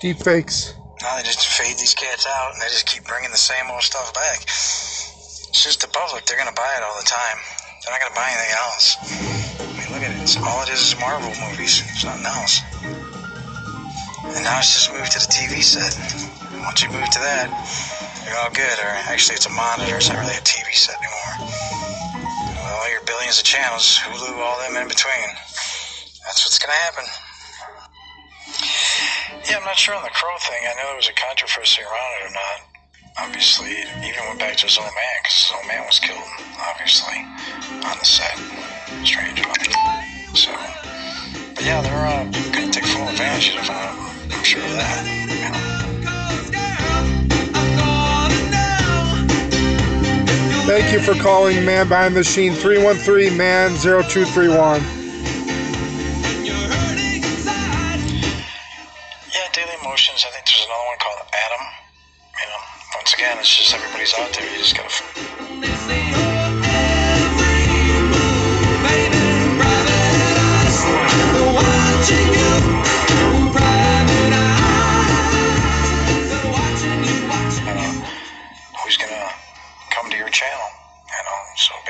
Deep 0.01 0.18
fakes. 0.18 0.74
Now 1.01 1.18
they 1.18 1.24
just 1.24 1.46
fade 1.46 1.78
these 1.78 1.94
cats 1.94 2.25
out 2.25 2.54
and 2.54 2.62
they 2.62 2.68
just 2.74 2.88
keep 2.89 3.06
bringing 3.06 3.30
the 3.30 3.38
same 3.38 3.70
old 3.70 3.84
stuff 3.84 4.13
back. 4.13 4.42
It's 4.42 5.63
just 5.63 5.82
the 5.82 5.88
public. 5.88 6.25
They're 6.25 6.38
going 6.38 6.50
to 6.50 6.58
buy 6.58 6.74
it 6.78 6.84
all 6.84 6.98
the 6.98 7.06
time. 7.06 7.38
They're 7.86 7.94
not 7.94 8.01
going 8.01 8.13
to 8.13 8.20
buy 8.20 8.30
anything 8.34 8.54
else. 8.58 8.86
I 9.58 9.70
mean, 9.78 9.89
look 9.94 10.04
at 10.04 10.12
it. 10.18 10.22
It's, 10.25 10.36
all 10.38 10.66
it 10.66 10.70
is 10.74 10.82
is 10.82 11.00
Marvel 11.00 11.30
movies. 11.46 11.86
It's 11.94 12.04
nothing 12.04 12.25
else. 12.25 12.62
And 14.34 14.44
now 14.44 14.58
it's 14.60 14.74
just 14.74 14.89
moved 14.94 15.13
to 15.13 15.20
the 15.22 15.30
TV 15.30 15.62
set. 15.62 15.94
Once 16.66 16.84
you 16.84 16.89
move 16.89 17.10
to 17.10 17.22
that, 17.24 17.48
you're 18.29 18.38
all 18.38 18.53
good. 18.53 18.77
Or 18.77 18.93
actually, 19.09 19.41
it's 19.41 19.50
a 19.50 19.55
monitor. 19.57 19.98
It's 19.98 20.09
not 20.09 20.21
really 20.21 20.38
a 20.38 20.45
TV 20.45 20.69
set 20.77 20.95
anymore. 21.01 21.50
With 22.53 22.69
all 22.69 22.89
your 22.93 23.01
billions 23.09 23.41
of 23.41 23.45
channels, 23.45 23.98
Hulu, 24.05 24.38
all 24.38 24.62
them 24.62 24.77
in 24.77 24.88
between. 24.88 25.27
That's 26.29 26.45
what's 26.45 26.62
to 26.62 26.69
happen. 26.69 27.05
Yeah, 29.50 29.57
I'm 29.57 29.65
not 29.65 29.77
sure 29.77 29.95
on 29.95 30.03
the 30.03 30.13
Crow 30.13 30.38
thing. 30.45 30.62
I 30.62 30.77
know 30.77 30.93
there 30.93 31.01
was 31.01 31.09
a 31.09 31.17
controversy 31.17 31.81
around 31.81 32.12
it 32.21 32.29
or 32.29 32.33
not. 32.38 32.57
Obviously, 33.17 33.71
it 33.71 33.89
even 34.05 34.21
went 34.29 34.39
back 34.39 34.55
to 34.57 34.65
his 34.69 34.77
old 34.77 34.93
man 34.93 35.15
because 35.24 35.33
his 35.33 35.51
old 35.57 35.67
man 35.67 35.83
was 35.89 35.98
killed, 36.00 36.29
obviously, 36.62 37.17
on 37.81 37.98
the 37.98 38.05
set. 38.05 38.38
Strange. 39.03 39.41
So, 40.38 40.53
but 41.55 41.65
yeah, 41.65 41.81
they're 41.81 42.05
uh, 42.05 42.31
to 42.31 42.69
take 42.69 42.86
full 42.86 43.07
advantage 43.09 43.50
of 43.57 43.65
it. 43.65 43.69
I'm 43.69 44.43
sure 44.43 44.62
of 44.62 44.71
that. 44.77 45.01
You 45.27 45.50
know. 45.50 45.99
Thank 50.70 50.94
you 50.94 51.00
for 51.00 51.20
calling 51.20 51.66
Man 51.66 51.88
Behind 51.88 52.14
the 52.16 52.20
Machine 52.20 52.54
313 52.54 53.36
Man 53.36 53.76
0231. 53.76 54.80
Yeah, 59.34 59.50
Daily 59.52 59.74
Emotions. 59.82 60.24
I 60.28 60.30
think 60.30 60.46
there's 60.46 60.64
another 60.64 60.86
one 60.86 60.98
called 61.00 61.26
Adam. 61.34 61.66
You 62.38 62.46
know, 62.46 62.62
once 62.94 63.14
again, 63.16 63.40
it's 63.40 63.50
just 63.50 63.74
everybody's 63.74 64.14
out 64.14 64.32
there. 64.32 64.46
You 64.46 64.60
just 64.60 64.78
gotta. 64.78 64.94
You 72.10 72.38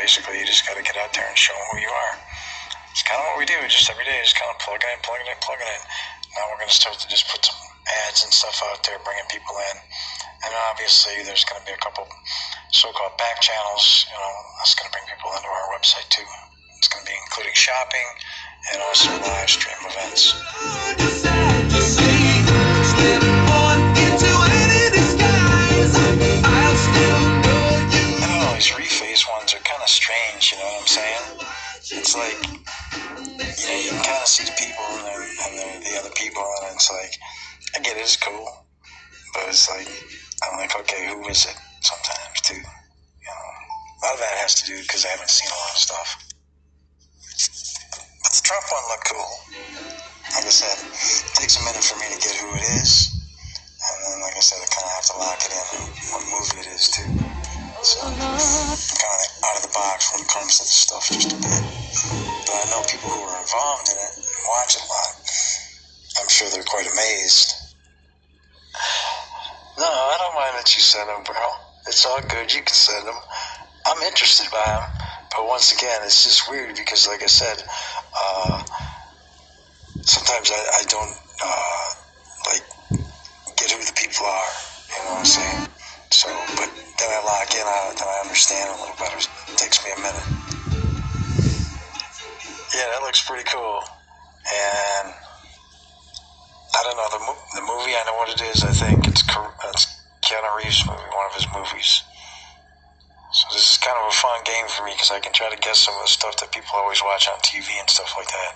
basically, 0.10 0.42
you 0.42 0.46
just 0.50 0.66
gotta 0.66 0.82
get 0.82 0.98
out 0.98 1.14
there 1.14 1.22
and 1.22 1.38
show 1.38 1.54
them 1.54 1.70
who 1.70 1.78
you 1.86 1.94
are. 1.94 2.18
It's 2.90 3.06
kind 3.06 3.22
of 3.22 3.30
what 3.30 3.38
we 3.38 3.46
do. 3.46 3.54
Just 3.70 3.86
every 3.94 4.02
day, 4.10 4.18
just 4.26 4.34
kind 4.34 4.50
of 4.50 4.58
plugging 4.58 4.90
it, 4.90 5.06
plugging 5.06 5.30
it, 5.30 5.38
plugging 5.38 5.70
it. 5.70 5.82
Now 6.34 6.50
we're 6.50 6.66
gonna 6.66 6.74
start 6.74 6.98
to 6.98 7.06
just 7.06 7.30
put 7.30 7.46
some 7.46 7.54
ads 8.10 8.26
and 8.26 8.34
stuff 8.34 8.58
out 8.74 8.82
there, 8.90 8.98
bringing 9.06 9.30
people 9.30 9.54
in. 9.70 9.78
And 10.50 10.52
obviously, 10.74 11.22
there's 11.30 11.46
going 11.46 11.62
to 11.62 11.66
be 11.68 11.74
a 11.76 11.82
couple 11.84 12.08
so-called 12.72 13.22
back 13.22 13.42
channels. 13.42 14.08
You 14.10 14.18
know, 14.18 14.34
that's 14.58 14.74
going 14.74 14.88
to 14.88 14.94
bring 14.98 15.04
people 15.06 15.30
into 15.36 15.52
our 15.52 15.78
website 15.78 16.08
too. 16.08 16.24
It's 16.78 16.88
going 16.88 17.04
to 17.04 17.12
be 17.12 17.18
including 17.28 17.54
shopping 17.54 18.08
and 18.72 18.82
also 18.82 19.12
live 19.20 19.50
stream 19.52 19.78
events. 19.84 20.34
Strange. 29.90 30.52
You 30.52 30.60
know 30.60 30.66
what 30.66 30.82
I'm 30.82 30.88
saying? 30.88 31.26
It's 31.92 32.16
like 32.16 32.38
you 33.60 33.68
know, 33.68 33.80
you 33.80 33.90
can 33.92 34.04
kind 34.04 34.22
of 34.24 34.28
see 34.28 34.46
the 34.46 34.56
people 34.56 34.84
and, 35.00 35.06
then, 35.08 35.20
and 35.20 35.54
the, 35.58 35.90
the 35.90 35.94
other 36.00 36.14
people, 36.16 36.44
and 36.64 36.76
it's 36.76 36.92
like, 36.92 37.16
I 37.76 37.80
get 37.80 37.98
it, 37.98 38.04
it's 38.04 38.16
cool, 38.16 38.48
but 39.34 39.44
it's 39.48 39.70
like, 39.70 39.88
I'm 40.44 40.60
like, 40.60 40.76
okay, 40.76 41.08
who 41.12 41.28
is 41.28 41.46
it? 41.46 41.56
Sometimes 41.82 42.40
too, 42.42 42.56
you 42.56 43.32
know. 43.32 43.50
A 44.00 44.00
lot 44.06 44.14
of 44.16 44.20
that 44.20 44.36
has 44.40 44.56
to 44.56 44.66
do 44.68 44.80
because 44.80 45.06
I 45.06 45.10
haven't 45.10 45.30
seen 45.30 45.52
a 45.52 45.60
lot 45.60 45.72
of 45.72 45.80
stuff. 45.80 46.10
But 48.24 48.32
the 48.32 48.42
Trump 48.44 48.64
one 48.72 48.86
looked 48.92 49.08
cool. 49.12 49.32
Like 50.36 50.46
I 50.46 50.54
said, 50.54 50.76
it 50.76 51.36
takes 51.36 51.60
a 51.60 51.64
minute 51.66 51.84
for 51.84 52.00
me 52.00 52.08
to 52.12 52.20
get 52.20 52.36
who 52.40 52.48
it 52.56 52.66
is, 52.80 53.12
and 53.12 53.98
then, 54.06 54.22
like 54.22 54.36
I 54.38 54.44
said, 54.44 54.60
I 54.62 54.68
kind 54.72 54.88
of 54.88 54.94
have 54.94 55.08
to 55.12 55.16
lock 55.20 55.40
it 55.44 55.52
in 55.52 55.64
what 56.14 56.24
movie 56.32 56.64
it 56.64 56.70
is 56.72 56.88
too. 56.92 57.29
So, 57.82 58.04
kind 58.04 58.12
of 58.12 59.30
out 59.40 59.56
of 59.56 59.64
the 59.64 59.72
box 59.74 60.12
when 60.12 60.22
it 60.22 60.28
comes 60.28 60.60
to 60.60 60.64
the 60.64 60.68
stuff 60.68 61.08
just 61.16 61.32
a 61.32 61.40
bit. 61.40 61.64
But 62.44 62.56
I 62.60 62.66
know 62.76 62.84
people 62.84 63.08
who 63.08 63.24
are 63.24 63.40
involved 63.40 63.88
in 63.88 63.96
it 63.96 64.12
and 64.20 64.26
watch 64.52 64.76
it 64.76 64.84
a 64.84 64.88
lot. 64.92 65.16
I'm 66.20 66.28
sure 66.28 66.50
they're 66.52 66.68
quite 66.68 66.92
amazed. 66.92 67.56
No, 69.80 69.88
I 69.88 70.18
don't 70.20 70.36
mind 70.36 70.60
that 70.60 70.76
you 70.76 70.82
send 70.82 71.08
them, 71.08 71.24
bro. 71.24 71.40
It's 71.88 72.06
all 72.06 72.20
good. 72.28 72.54
You 72.54 72.60
can 72.60 72.76
send 72.76 73.08
them. 73.08 73.16
I'm 73.88 74.04
interested 74.04 74.52
by 74.52 74.60
them. 74.60 74.84
But 75.32 75.48
once 75.48 75.72
again, 75.72 76.02
it's 76.04 76.26
just 76.26 76.52
weird 76.52 76.76
because, 76.76 77.08
like 77.08 77.24
I 77.24 77.28
said, 77.28 77.64
uh, 78.12 78.62
sometimes 80.04 80.52
I, 80.52 80.60
I 80.60 80.84
don't 80.84 81.16
uh, 81.42 81.90
like 82.52 82.66
get 83.56 83.72
who 83.72 83.80
the 83.80 83.94
people 83.96 84.26
are. 84.26 84.52
You 84.92 85.04
know 85.06 85.12
what 85.12 85.20
I'm 85.20 85.26
saying? 85.26 85.79
So, 86.12 86.28
but 86.58 86.70
then 86.98 87.10
I 87.10 87.22
lock 87.24 87.54
in 87.54 87.62
it, 87.62 87.98
then 88.00 88.08
I 88.08 88.20
understand 88.26 88.70
a 88.70 88.78
little 88.82 88.98
better. 88.98 89.18
It 89.18 89.58
takes 89.58 89.84
me 89.86 89.92
a 89.94 90.00
minute. 90.02 90.28
Yeah, 92.74 92.90
that 92.90 93.02
looks 93.02 93.22
pretty 93.22 93.46
cool. 93.46 93.82
And 94.50 95.14
I 96.74 96.80
don't 96.84 96.98
know 96.98 97.10
the 97.14 97.22
the 97.60 97.66
movie. 97.66 97.94
I 97.94 98.04
know 98.06 98.18
what 98.18 98.30
it 98.30 98.42
is. 98.42 98.64
I 98.64 98.74
think 98.74 99.08
it's 99.08 99.22
it's 99.22 99.86
Keanu 100.26 100.50
Reeves' 100.58 100.86
movie, 100.86 101.10
one 101.14 101.30
of 101.30 101.36
his 101.38 101.46
movies. 101.54 102.04
So 103.32 103.46
this 103.54 103.72
is 103.72 103.78
kind 103.78 103.98
of 103.98 104.10
a 104.10 104.16
fun 104.16 104.42
game 104.44 104.68
for 104.68 104.86
me 104.86 104.92
because 104.94 105.12
I 105.12 105.20
can 105.20 105.34
try 105.34 105.50
to 105.50 105.58
guess 105.62 105.78
some 105.80 105.94
of 105.94 106.02
the 106.02 106.10
stuff 106.10 106.38
that 106.38 106.52
people 106.52 106.74
always 106.74 107.04
watch 107.04 107.30
on 107.30 107.38
TV 107.40 107.70
and 107.80 107.90
stuff 107.90 108.14
like 108.18 108.28
that. 108.28 108.54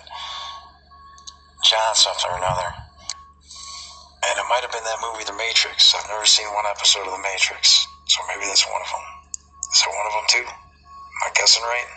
John 1.62 1.94
something 1.94 2.30
or 2.30 2.38
another. 2.38 2.83
And 4.30 4.38
it 4.40 4.46
might 4.48 4.62
have 4.62 4.72
been 4.72 4.84
that 4.84 5.00
movie, 5.04 5.24
The 5.24 5.36
Matrix. 5.36 5.94
I've 5.94 6.08
never 6.08 6.24
seen 6.24 6.46
one 6.54 6.64
episode 6.70 7.04
of 7.04 7.12
The 7.12 7.22
Matrix, 7.22 7.86
so 8.06 8.20
maybe 8.28 8.46
that's 8.46 8.64
one 8.64 8.80
of 8.80 8.88
them. 8.88 9.04
Is 9.72 9.82
there 9.84 9.92
one 9.92 10.06
of 10.06 10.14
them 10.16 10.26
too? 10.28 10.46
Am 10.46 11.20
I 11.26 11.30
guessing 11.34 11.62
right? 11.62 11.90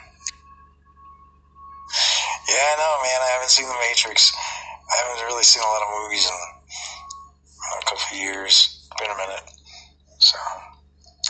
Yeah, 2.49 2.63
I 2.63 2.75
know, 2.79 2.93
man. 3.03 3.19
I 3.21 3.29
haven't 3.35 3.49
seen 3.49 3.67
The 3.67 3.79
Matrix. 3.89 4.33
I 4.35 4.95
haven't 5.03 5.25
really 5.25 5.43
seen 5.43 5.63
a 5.63 5.67
lot 5.67 5.83
of 5.83 5.89
movies 6.03 6.27
in 6.27 6.35
a 7.81 7.85
couple 7.85 8.07
of 8.11 8.17
years. 8.17 8.87
Been 8.99 9.11
a 9.11 9.17
minute. 9.17 9.45
So, 10.19 10.37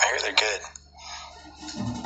I 0.02 0.08
hear 0.08 0.20
they're 0.22 0.34
good. 0.34 1.97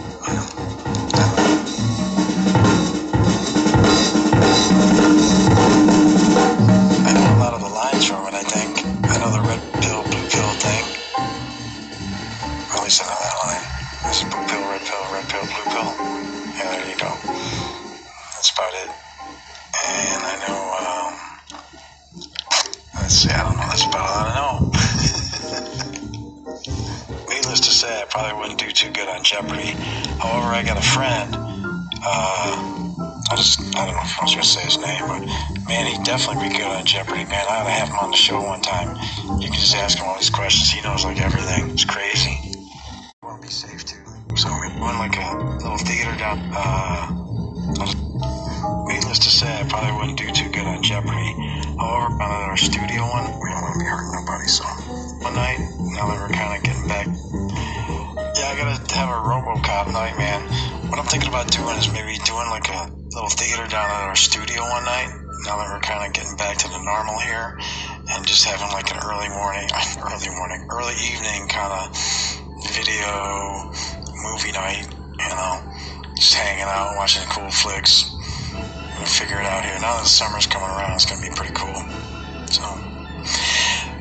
That's 18.51 18.59
about 18.59 18.73
it. 18.73 18.89
And 19.85 20.23
I 20.23 20.35
know, 20.47 20.59
um, 20.81 21.13
let's 22.95 23.13
see, 23.13 23.29
I 23.29 23.43
don't 23.43 23.55
know. 23.55 23.67
That's 23.67 23.85
about 23.85 24.09
all 24.09 24.25
I 24.27 24.35
know. 24.35 24.71
Needless 27.29 27.59
to 27.61 27.71
say, 27.71 28.01
I 28.01 28.05
probably 28.09 28.39
wouldn't 28.39 28.59
do 28.59 28.71
too 28.71 28.91
good 28.91 29.07
on 29.07 29.23
Jeopardy. 29.23 29.71
However, 30.19 30.47
I 30.47 30.63
got 30.65 30.77
a 30.77 30.81
friend, 30.81 31.33
uh, 32.03 32.57
I 33.31 33.35
just, 33.37 33.61
I 33.77 33.85
don't 33.85 33.95
know 33.95 34.01
if 34.03 34.19
I 34.19 34.23
was 34.23 34.33
going 34.33 34.43
to 34.43 34.49
say 34.49 34.61
his 34.65 34.77
name, 34.79 35.07
but 35.07 35.25
man, 35.67 35.85
he'd 35.87 36.03
definitely 36.03 36.49
be 36.49 36.55
good 36.55 36.67
on 36.67 36.85
Jeopardy. 36.85 37.23
Man, 37.25 37.45
I 37.47 37.61
ought 37.61 37.65
to 37.65 37.71
have 37.71 37.87
him 37.89 37.99
on 37.99 38.11
the 38.11 38.17
show 38.17 38.41
one 38.41 38.61
time. 38.61 38.97
You 39.39 39.47
can 39.47 39.59
just 39.59 39.75
ask 39.75 39.97
him 39.97 40.07
all 40.07 40.17
these 40.17 40.29
questions. 40.29 40.69
He 40.71 40.81
knows 40.81 41.05
like 41.05 41.21
everything. 41.21 41.69
It's 41.69 41.85
crazy. 41.85 42.37
I 43.23 43.27
want 43.27 43.41
to 43.41 43.47
be 43.47 43.53
safe 43.53 43.85
too. 43.85 44.03
So 44.35 44.49
we 44.59 44.67
went 44.81 44.97
like 44.99 45.15
a 45.15 45.37
little 45.63 45.77
theater 45.77 46.15
down, 46.17 46.51
uh, 46.53 48.10
needless 48.87 49.19
to 49.19 49.29
say, 49.29 49.47
I 49.47 49.63
probably 49.67 49.91
wouldn't 49.97 50.17
do 50.17 50.31
too 50.31 50.49
good 50.49 50.65
on 50.65 50.81
Jeopardy. 50.83 51.31
However, 51.79 52.13
on 52.19 52.49
our 52.51 52.57
studio 52.57 53.03
one, 53.07 53.25
we 53.39 53.49
don't 53.49 53.61
want 53.61 53.73
to 53.75 53.79
be 53.79 53.85
hurting 53.85 54.11
nobody, 54.11 54.47
so 54.47 54.63
One 55.23 55.35
night. 55.35 55.59
Now 55.95 56.07
that 56.07 56.17
we're 56.19 56.33
kind 56.33 56.55
of 56.55 56.63
getting 56.63 56.87
back. 56.87 57.07
Yeah, 57.07 58.47
I 58.47 58.55
gotta 58.55 58.79
have 58.95 59.09
a 59.09 59.19
RoboCop 59.27 59.91
night, 59.91 60.17
man. 60.17 60.41
What 60.89 60.99
I'm 60.99 61.05
thinking 61.05 61.29
about 61.29 61.51
doing 61.51 61.75
is 61.77 61.91
maybe 61.91 62.17
doing 62.23 62.47
like 62.49 62.67
a 62.69 62.91
little 63.11 63.29
theater 63.29 63.67
down 63.67 63.89
at 63.91 64.07
our 64.07 64.15
studio 64.15 64.61
one 64.63 64.85
night. 64.85 65.11
Now 65.43 65.57
that 65.57 65.67
we're 65.71 65.79
kind 65.81 66.05
of 66.05 66.13
getting 66.13 66.37
back 66.37 66.57
to 66.59 66.67
the 66.69 66.79
normal 66.83 67.17
here, 67.19 67.57
and 68.11 68.27
just 68.27 68.45
having 68.45 68.69
like 68.71 68.91
an 68.91 68.99
early 69.03 69.29
morning, 69.29 69.67
early 70.05 70.31
morning, 70.35 70.67
early 70.69 70.95
evening 70.99 71.47
kind 71.47 71.71
of 71.71 71.91
video 72.71 73.71
movie 74.23 74.51
night. 74.51 74.87
You 75.19 75.29
know, 75.29 75.59
just 76.15 76.33
hanging 76.35 76.63
out, 76.65 76.95
watching 76.97 77.23
cool 77.29 77.49
flicks. 77.51 78.11
Gonna 79.01 79.17
figure 79.17 79.41
it 79.41 79.49
out 79.49 79.65
here. 79.65 79.73
Now 79.81 79.97
that 79.97 80.05
the 80.05 80.13
summer's 80.13 80.45
coming 80.45 80.69
around, 80.69 80.93
it's 80.93 81.09
gonna 81.09 81.25
be 81.25 81.33
pretty 81.33 81.57
cool. 81.57 81.73
So 82.45 82.61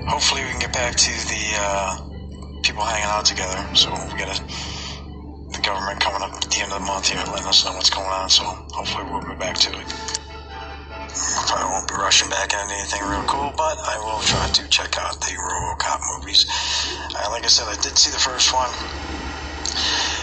hopefully 0.05 0.45
we 0.45 0.53
can 0.53 0.61
get 0.61 0.77
back 0.77 0.93
to 0.93 1.13
the 1.25 1.45
uh, 1.57 1.97
people 2.61 2.85
hanging 2.85 3.09
out 3.09 3.25
together. 3.25 3.65
So 3.73 3.97
we 3.97 4.21
got 4.21 4.37
the 5.57 5.63
government 5.65 6.05
coming 6.05 6.21
up 6.21 6.37
at 6.37 6.45
the 6.53 6.61
end 6.61 6.77
of 6.77 6.85
the 6.85 6.85
month 6.85 7.09
here, 7.09 7.17
letting 7.33 7.49
us 7.49 7.65
know 7.65 7.73
what's 7.81 7.89
going 7.89 8.13
on. 8.13 8.29
So 8.29 8.45
hopefully 8.77 9.09
we'll 9.09 9.25
be 9.25 9.41
back 9.41 9.57
to 9.65 9.73
it. 9.73 9.89
Probably 11.49 11.65
won't 11.73 11.89
be 11.89 11.97
rushing 11.97 12.29
back 12.29 12.53
into 12.53 12.69
anything 12.69 13.01
real 13.09 13.25
cool, 13.25 13.57
but 13.57 13.81
I 13.81 13.97
will 14.05 14.21
try 14.29 14.53
to 14.53 14.69
check 14.69 15.01
out 15.01 15.17
the 15.25 15.33
RoboCop 15.33 16.01
movies. 16.13 16.45
Uh, 17.17 17.25
like 17.33 17.49
I 17.49 17.49
said, 17.49 17.73
I 17.73 17.81
did 17.81 17.97
see 17.97 18.13
the 18.13 18.21
first 18.21 18.53
one. 18.53 18.69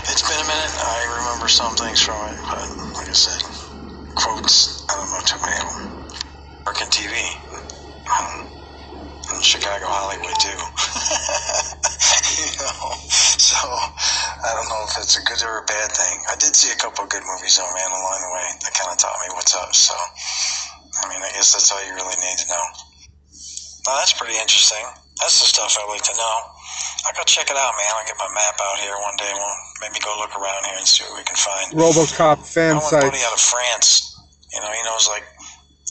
It's 0.05 0.21
been 0.21 0.37
a 0.37 0.45
minute. 0.45 0.73
I 0.85 1.01
remember 1.17 1.49
some 1.49 1.73
things 1.73 1.97
from 1.97 2.29
it, 2.29 2.37
but 2.45 2.61
like 2.93 3.09
I 3.09 3.17
said, 3.17 3.56
quotes. 4.17 4.83
I 4.89 4.97
don't 4.97 5.09
know 5.13 5.21
too 5.21 5.37
many 5.45 5.57
of 5.61 5.69
them. 5.77 5.85
Working 6.65 6.89
TV. 6.89 7.13
Um, 8.09 8.49
in 9.33 9.41
Chicago, 9.43 9.85
Hollywood 9.85 10.35
too. 10.41 10.57
you 12.41 12.49
know, 12.57 12.95
so 13.37 13.59
I 13.61 14.49
don't 14.55 14.69
know 14.71 14.81
if 14.87 14.97
it's 14.97 15.19
a 15.19 15.23
good 15.23 15.41
or 15.43 15.61
a 15.61 15.65
bad 15.67 15.91
thing. 15.91 16.17
I 16.31 16.35
did 16.39 16.55
see 16.55 16.71
a 16.71 16.79
couple 16.79 17.03
of 17.05 17.09
good 17.11 17.23
movies 17.27 17.59
though, 17.59 17.69
man, 17.75 17.91
along 17.91 18.19
the 18.23 18.31
way 18.33 18.47
that 18.63 18.73
kind 18.73 18.89
of 18.89 18.97
taught 18.97 19.19
me 19.21 19.29
what's 19.35 19.53
up. 19.53 19.75
So, 19.75 19.93
I 19.93 21.11
mean, 21.11 21.21
I 21.21 21.29
guess 21.35 21.53
that's 21.53 21.69
all 21.71 21.83
you 21.83 21.93
really 21.93 22.17
need 22.23 22.37
to 22.41 22.47
know. 22.49 22.65
Now 23.87 23.99
that's 23.99 24.15
pretty 24.15 24.35
interesting. 24.39 24.83
That's 25.19 25.39
the 25.39 25.47
stuff 25.49 25.75
I 25.75 25.85
like 25.91 26.03
to 26.07 26.15
know. 26.15 26.35
I'll 27.07 27.15
go 27.15 27.23
check 27.25 27.49
it 27.49 27.57
out, 27.57 27.73
man. 27.75 27.91
I'll 27.95 28.05
get 28.05 28.17
my 28.19 28.29
map 28.35 28.55
out 28.61 28.77
here 28.79 28.93
one 29.01 29.15
day. 29.17 29.31
We'll 29.33 29.57
maybe 29.81 29.99
go 30.03 30.13
look 30.19 30.35
around 30.35 30.65
here 30.65 30.77
and 30.77 30.87
see 30.87 31.03
what 31.05 31.17
we 31.17 31.23
can 31.23 31.35
find. 31.35 31.71
RoboCop 31.73 32.45
fan 32.45 32.77
I 32.77 32.79
want 32.79 32.93
a 32.93 33.01
buddy 33.01 33.17
sites. 33.17 33.25
out 33.25 33.33
of 33.33 33.41
France. 33.41 34.06
You 34.53 34.61
know, 34.61 34.71
he 34.71 34.81
knows 34.83 35.07
like 35.07 35.23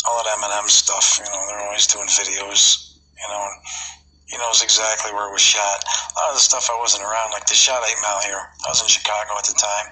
all 0.05 0.23
that 0.23 0.31
Eminem 0.39 0.69
stuff. 0.69 1.19
You 1.19 1.29
know, 1.31 1.43
they're 1.49 1.65
always 1.65 1.87
doing 1.87 2.09
videos. 2.09 2.97
You 3.17 3.29
know, 3.33 3.49
and 3.49 3.57
he 4.27 4.37
knows 4.43 4.59
exactly 4.59 5.15
where 5.15 5.31
it 5.31 5.33
was 5.33 5.43
shot. 5.43 5.87
A 5.87 6.19
lot 6.19 6.35
of 6.35 6.37
the 6.37 6.43
stuff 6.43 6.67
I 6.67 6.75
wasn't 6.75 7.07
around, 7.07 7.31
like 7.31 7.47
they 7.47 7.55
shot 7.55 7.87
Eight 7.87 7.99
Mile 8.03 8.19
here. 8.27 8.43
I 8.43 8.69
was 8.69 8.83
in 8.83 8.91
Chicago 8.91 9.39
at 9.39 9.47
the 9.47 9.55
time. 9.55 9.87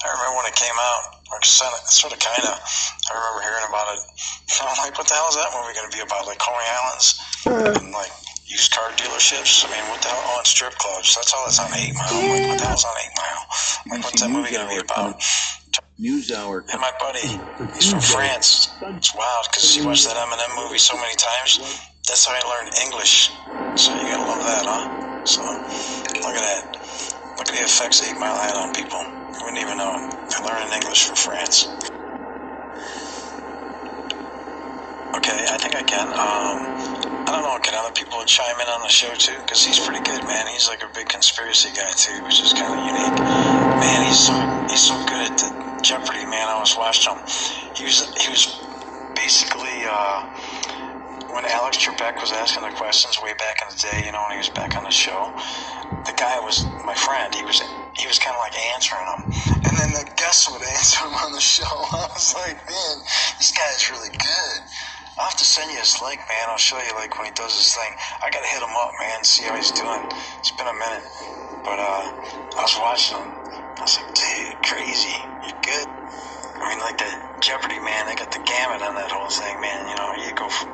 I 0.00 0.08
remember 0.08 0.40
when 0.40 0.48
it 0.48 0.56
came 0.56 0.74
out, 0.80 1.20
or 1.28 1.36
sort 1.44 2.12
of, 2.12 2.18
kind 2.18 2.48
of. 2.48 2.56
I 2.56 3.10
remember 3.12 3.44
hearing 3.44 3.66
about 3.68 3.92
it. 3.92 4.00
I'm 4.64 4.78
like, 4.80 4.96
what 4.96 5.04
the 5.04 5.14
hell 5.14 5.28
is 5.28 5.36
that 5.36 5.52
movie 5.52 5.76
going 5.76 5.90
to 5.90 5.94
be 5.94 6.00
about? 6.00 6.24
Like 6.24 6.40
Coney 6.40 6.64
Islands 6.64 7.20
and 7.76 7.92
like 7.92 8.12
used 8.48 8.72
car 8.72 8.88
dealerships. 8.96 9.68
I 9.68 9.68
mean, 9.68 9.84
what 9.92 10.00
the 10.00 10.08
hell? 10.08 10.32
Oh, 10.32 10.40
strip 10.48 10.72
clubs. 10.80 11.12
That's 11.14 11.32
all 11.36 11.44
that's 11.44 11.60
on 11.60 11.68
Eight 11.76 11.92
Mile. 11.92 12.08
I'm 12.08 12.28
like, 12.32 12.48
what 12.48 12.58
the 12.58 12.66
hell's 12.66 12.88
on 12.88 12.96
Eight 13.04 13.14
Mile? 13.20 13.44
Like, 13.92 14.00
what's 14.00 14.20
that 14.24 14.32
movie 14.32 14.48
going 14.48 14.64
to 14.64 14.72
be 14.72 14.80
about? 14.80 15.20
News 15.98 16.32
Hour. 16.32 16.64
And 16.72 16.80
my 16.80 16.92
buddy, 17.00 17.40
he's 17.74 17.90
from 17.90 18.00
France. 18.00 18.76
It's 18.82 19.14
wild 19.14 19.46
because 19.50 19.74
he 19.74 19.84
watched 19.86 20.06
that 20.06 20.16
Eminem 20.16 20.56
movie 20.64 20.78
so 20.78 20.96
many 20.96 21.14
times. 21.16 21.60
That's 22.08 22.26
how 22.26 22.34
I 22.34 22.42
learned 22.48 22.74
English. 22.84 23.30
So 23.76 23.94
you 23.94 24.08
gotta 24.10 24.22
love 24.22 24.44
that, 24.44 24.64
huh? 24.66 25.24
So 25.24 25.42
look 25.42 26.34
at 26.36 26.42
that. 26.42 26.64
Look 27.38 27.48
at 27.48 27.54
the 27.54 27.64
effects 27.64 28.02
Eight 28.02 28.18
Mile 28.18 28.36
had 28.36 28.56
on 28.56 28.74
people. 28.74 29.00
You 29.00 29.40
wouldn't 29.44 29.62
even 29.62 29.78
know 29.78 29.94
it. 29.94 30.14
They're 30.30 30.46
learning 30.46 30.72
English 30.74 31.06
from 31.06 31.16
France. 31.16 31.68
Okay, 35.16 35.46
I 35.48 35.58
think 35.58 35.76
I 35.76 35.82
can. 35.82 36.08
Um, 36.08 36.58
I 37.26 37.32
don't 37.32 37.42
know. 37.42 37.58
Can 37.62 37.74
other 37.74 37.92
people 37.92 38.22
chime 38.26 38.60
in 38.60 38.68
on 38.68 38.82
the 38.82 38.88
show 38.88 39.14
too? 39.14 39.38
Because 39.40 39.64
he's 39.64 39.78
pretty 39.80 40.02
good, 40.02 40.24
man. 40.26 40.46
He's 40.48 40.68
like 40.68 40.82
a 40.82 40.90
big 40.94 41.08
conspiracy 41.08 41.70
guy 41.74 41.90
too, 41.96 42.22
which 42.24 42.42
is 42.42 42.52
kind 42.52 42.74
of 42.74 42.84
unique. 42.84 43.18
Man, 43.80 44.06
he's 44.06 44.18
so 44.18 44.34
he's 44.68 44.82
so 44.82 44.98
good 45.06 45.30
at 45.32 45.38
the 45.38 45.63
Jeopardy, 45.84 46.24
man. 46.24 46.48
I 46.48 46.56
was 46.56 46.72
watching 46.80 47.12
him. 47.12 47.20
He 47.76 47.84
was 47.84 48.08
he 48.16 48.32
was 48.32 48.48
basically 49.12 49.84
uh, 49.84 50.24
when 51.28 51.44
Alex 51.44 51.76
Trebek 51.76 52.16
was 52.24 52.32
asking 52.32 52.64
the 52.64 52.72
questions 52.72 53.20
way 53.20 53.36
back 53.36 53.60
in 53.60 53.68
the 53.68 53.76
day. 53.76 54.08
You 54.08 54.12
know, 54.16 54.24
when 54.24 54.32
he 54.32 54.40
was 54.40 54.48
back 54.48 54.80
on 54.80 54.84
the 54.88 54.90
show, 54.90 55.28
the 56.08 56.16
guy 56.16 56.40
was 56.40 56.64
my 56.88 56.96
friend. 56.96 57.36
He 57.36 57.44
was 57.44 57.60
he 58.00 58.08
was 58.08 58.16
kind 58.16 58.32
of 58.32 58.40
like 58.40 58.56
answering 58.72 59.04
them, 59.04 59.22
and 59.60 59.76
then 59.76 59.92
the 59.92 60.08
guests 60.16 60.48
would 60.48 60.64
answer 60.80 61.04
him 61.04 61.12
on 61.20 61.36
the 61.36 61.44
show. 61.44 61.68
I 61.68 62.08
was 62.16 62.32
like, 62.32 62.56
man, 62.64 62.94
this 63.36 63.52
guy's 63.52 63.84
really 63.92 64.08
good. 64.16 64.56
I'll 65.20 65.28
have 65.28 65.36
to 65.36 65.44
send 65.44 65.68
you 65.68 65.76
his 65.76 66.00
link, 66.00 66.16
man. 66.16 66.48
I'll 66.48 66.56
show 66.56 66.80
you 66.80 66.96
like 66.96 67.12
when 67.20 67.28
he 67.28 67.34
does 67.36 67.52
his 67.60 67.76
thing. 67.76 67.92
I 68.24 68.32
gotta 68.32 68.48
hit 68.48 68.64
him 68.64 68.72
up, 68.72 68.96
man, 69.04 69.20
see 69.20 69.44
how 69.44 69.52
he's 69.52 69.70
doing. 69.70 70.00
It's 70.40 70.50
been 70.56 70.66
a 70.66 70.72
minute, 70.80 71.04
but 71.60 71.76
uh, 71.76 72.08
I 72.56 72.60
was 72.64 72.72
watching 72.80 73.20
him. 73.20 73.63
I 73.78 73.82
was 73.82 73.98
like, 73.98 74.14
dude, 74.14 74.62
crazy. 74.62 75.16
You're 75.42 75.58
good. 75.62 75.88
I 76.62 76.70
mean, 76.70 76.80
like 76.80 76.98
the 76.98 77.10
Jeopardy, 77.42 77.80
man. 77.80 78.06
They 78.06 78.14
got 78.14 78.30
the 78.30 78.40
gamut 78.46 78.82
on 78.82 78.94
that 78.94 79.10
whole 79.10 79.28
thing, 79.30 79.60
man. 79.60 79.88
You 79.88 79.96
know, 79.96 80.14
you 80.14 80.32
go 80.34 80.48
from 80.48 80.72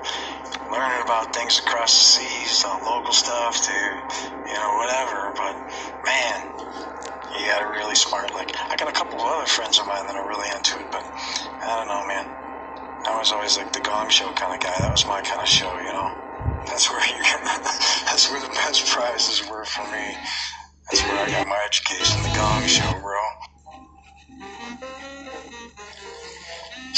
learning 0.70 1.02
about 1.02 1.34
things 1.34 1.58
across 1.58 1.96
the 1.96 2.04
seas, 2.22 2.60
to 2.62 2.68
local 2.84 3.12
stuff, 3.12 3.56
to 3.66 3.72
you 3.72 4.54
know 4.54 4.72
whatever. 4.76 5.32
But 5.36 5.56
man, 6.04 6.36
you 7.38 7.46
got 7.48 7.60
to 7.60 7.68
really 7.72 7.96
smart. 7.96 8.34
Like 8.34 8.52
I 8.70 8.76
got 8.76 8.88
a 8.88 8.92
couple 8.92 9.20
of 9.20 9.26
other 9.26 9.46
friends 9.46 9.78
of 9.80 9.86
mine 9.86 10.06
that 10.06 10.16
are 10.16 10.28
really 10.28 10.48
into 10.54 10.78
it, 10.78 10.86
but 10.92 11.04
I 11.64 11.76
don't 11.80 11.88
know, 11.88 12.06
man. 12.06 12.26
I 13.08 13.18
was 13.18 13.32
always 13.32 13.56
like 13.56 13.72
the 13.72 13.80
Gong 13.80 14.10
Show 14.10 14.32
kind 14.34 14.54
of 14.54 14.60
guy. 14.60 14.76
That 14.80 14.92
was 14.92 15.06
my 15.06 15.22
kind 15.22 15.40
of 15.40 15.48
show, 15.48 15.72
you 15.80 15.92
know. 15.92 16.10
That's 16.68 16.90
where 16.90 17.00
you. 17.08 17.22
that's 18.06 18.30
where 18.30 18.40
the 18.40 18.52
best 18.54 18.86
prizes 18.88 19.42
were 19.50 19.64
for 19.64 19.90
me. 19.90 20.16
That's 20.90 21.06
where 21.06 21.22
I 21.22 21.30
got 21.30 21.46
my 21.46 21.62
education. 21.70 22.20
The 22.22 22.34
Gong 22.34 22.66
Show, 22.66 22.90
bro. 22.98 23.22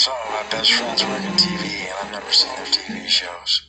Some 0.01 0.17
of 0.17 0.33
my 0.33 0.49
best 0.49 0.73
friends 0.73 1.05
work 1.05 1.21
in 1.21 1.37
TV, 1.37 1.85
and 1.85 1.93
I've 2.01 2.11
never 2.11 2.33
seen 2.33 2.49
their 2.57 2.73
TV 2.73 3.05
shows. 3.05 3.69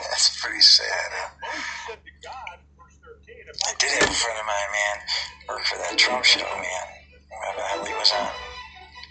That's 0.00 0.40
pretty 0.40 0.64
sad. 0.64 0.88
Huh? 1.12 1.96
I 3.52 3.72
did 3.76 3.92
have 3.92 4.08
a 4.08 4.16
friend 4.16 4.38
of 4.40 4.46
mine, 4.48 4.70
man, 4.72 4.96
work 5.46 5.64
for 5.68 5.76
that 5.84 5.98
Trump 5.98 6.24
show, 6.24 6.40
man. 6.40 6.86
The 7.28 7.60
hell 7.60 7.84
he 7.84 7.92
was 7.92 8.10
on. 8.12 8.32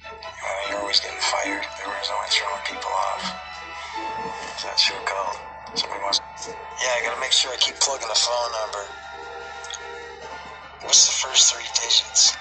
Well, 0.10 0.70
you're 0.72 0.80
always 0.80 1.00
getting 1.00 1.22
fired. 1.22 1.62
They 1.62 1.86
were 1.86 1.94
always 1.94 2.34
throwing 2.34 2.66
people 2.66 2.90
off. 2.90 3.22
What's 4.50 4.64
that 4.64 4.80
show 4.80 4.98
called? 5.06 5.38
Somebody 5.78 6.02
wants. 6.02 6.20
Yeah, 6.50 6.98
I 6.98 7.02
gotta 7.06 7.22
make 7.22 7.32
sure 7.32 7.54
I 7.54 7.58
keep 7.58 7.76
plugging 7.76 8.10
the 8.10 8.18
phone 8.18 8.52
number. 8.58 9.03
What's 10.84 11.08
the 11.08 11.16
first 11.28 11.54
three 11.54 11.64
digits? 11.80 12.36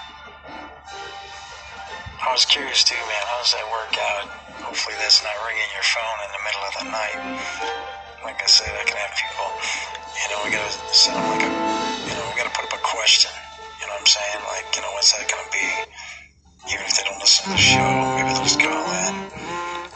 I 2.19 2.31
was 2.31 2.45
curious 2.45 2.83
too, 2.83 2.95
man. 2.95 3.23
How 3.27 3.39
does 3.39 3.55
that 3.55 3.67
work 3.71 3.95
out? 3.95 4.27
Hopefully, 4.67 4.95
that's 4.99 5.23
not 5.23 5.31
ringing 5.47 5.71
your 5.71 5.87
phone 5.87 6.19
in 6.23 6.29
the 6.31 6.41
middle 6.43 6.63
of 6.67 6.73
the 6.79 6.87
night. 6.91 7.19
Like 8.23 8.43
I 8.43 8.47
said, 8.47 8.71
I 8.75 8.83
can 8.83 8.99
have 8.99 9.15
people. 9.15 9.47
You 10.19 10.25
know, 10.31 10.39
we 10.43 10.51
gotta 10.51 10.71
send 10.91 11.15
them 11.15 11.27
like 11.31 11.43
a. 11.47 11.51
You 12.07 12.13
know, 12.19 12.25
we 12.31 12.35
gotta 12.35 12.51
put 12.51 12.67
up 12.67 12.75
a 12.75 12.83
question. 12.83 13.31
You 13.79 13.87
know 13.87 13.95
what 13.95 14.07
I'm 14.07 14.11
saying? 14.11 14.39
Like, 14.51 14.67
you 14.75 14.81
know, 14.83 14.91
what's 14.91 15.11
that 15.15 15.23
gonna 15.31 15.51
be? 15.51 15.67
Even 16.71 16.83
if 16.87 16.95
they 16.99 17.03
don't 17.07 17.19
listen 17.23 17.47
to 17.47 17.51
the 17.55 17.63
show, 17.63 17.87
maybe 18.19 18.29
they'll 18.31 18.43
just 18.43 18.59
call 18.59 18.85
in. 19.07 19.13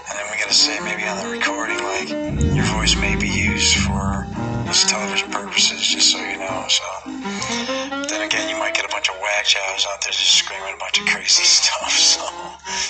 And 0.08 0.14
then 0.16 0.26
we 0.32 0.40
gotta 0.40 0.56
say 0.56 0.80
maybe 0.84 1.04
on 1.04 1.20
the 1.20 1.30
recording, 1.32 1.80
like, 1.84 2.10
your 2.56 2.66
voice 2.76 2.96
may 2.96 3.16
be 3.16 3.28
used 3.28 3.76
for 3.84 4.28
this 4.68 4.84
television 4.86 5.32
purposes, 5.32 5.88
just 5.88 6.12
so 6.12 6.20
you 6.20 6.38
know. 6.38 6.66
So 6.68 6.84
then 7.06 8.22
again, 8.22 8.50
you 8.50 8.58
might 8.58 8.74
get 8.76 8.86
a 8.86 8.90
bunch 8.90 9.10
of 9.10 9.16
whack 9.22 9.46
jobs 9.46 9.88
out 9.90 10.02
there 10.02 10.12
just 10.12 10.36
screaming 10.36 10.74
a 10.76 10.78
bunch 10.78 11.00
of 11.00 11.08
crazy 11.08 11.44
stuff. 11.58 11.92
So 11.92 12.22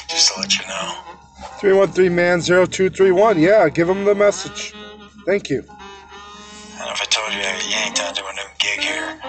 just 0.10 0.34
to 0.34 0.40
let 0.40 0.58
you 0.58 0.68
know. 0.68 1.18
313 1.60 2.14
man 2.14 2.42
0231. 2.42 3.40
Yeah, 3.40 3.70
give 3.70 3.88
him 3.88 4.06
the 4.06 4.16
message. 4.16 4.74
Thank 5.26 5.50
you. 5.50 5.60
And 6.80 6.90
if 6.90 7.02
I 7.02 7.06
told 7.10 7.34
you 7.34 7.40
I 7.42 7.58
yanked 7.70 8.02
onto 8.02 8.24
a 8.26 8.34
new 8.34 8.50
gig 8.58 8.80
here, 8.80 9.20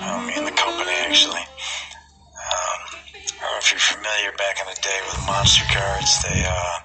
um, 0.00 0.28
in 0.30 0.44
the 0.44 0.52
company 0.52 0.92
actually. 1.04 1.40
Um, 1.40 2.80
I 2.94 3.40
don't 3.40 3.52
know 3.52 3.58
if 3.60 3.70
you're 3.70 3.80
familiar 3.80 4.32
back 4.38 4.58
in 4.60 4.66
the 4.66 4.80
day 4.80 5.00
with 5.06 5.26
monster 5.26 5.64
cards. 5.72 6.22
They, 6.22 6.44
uh, 6.48 6.78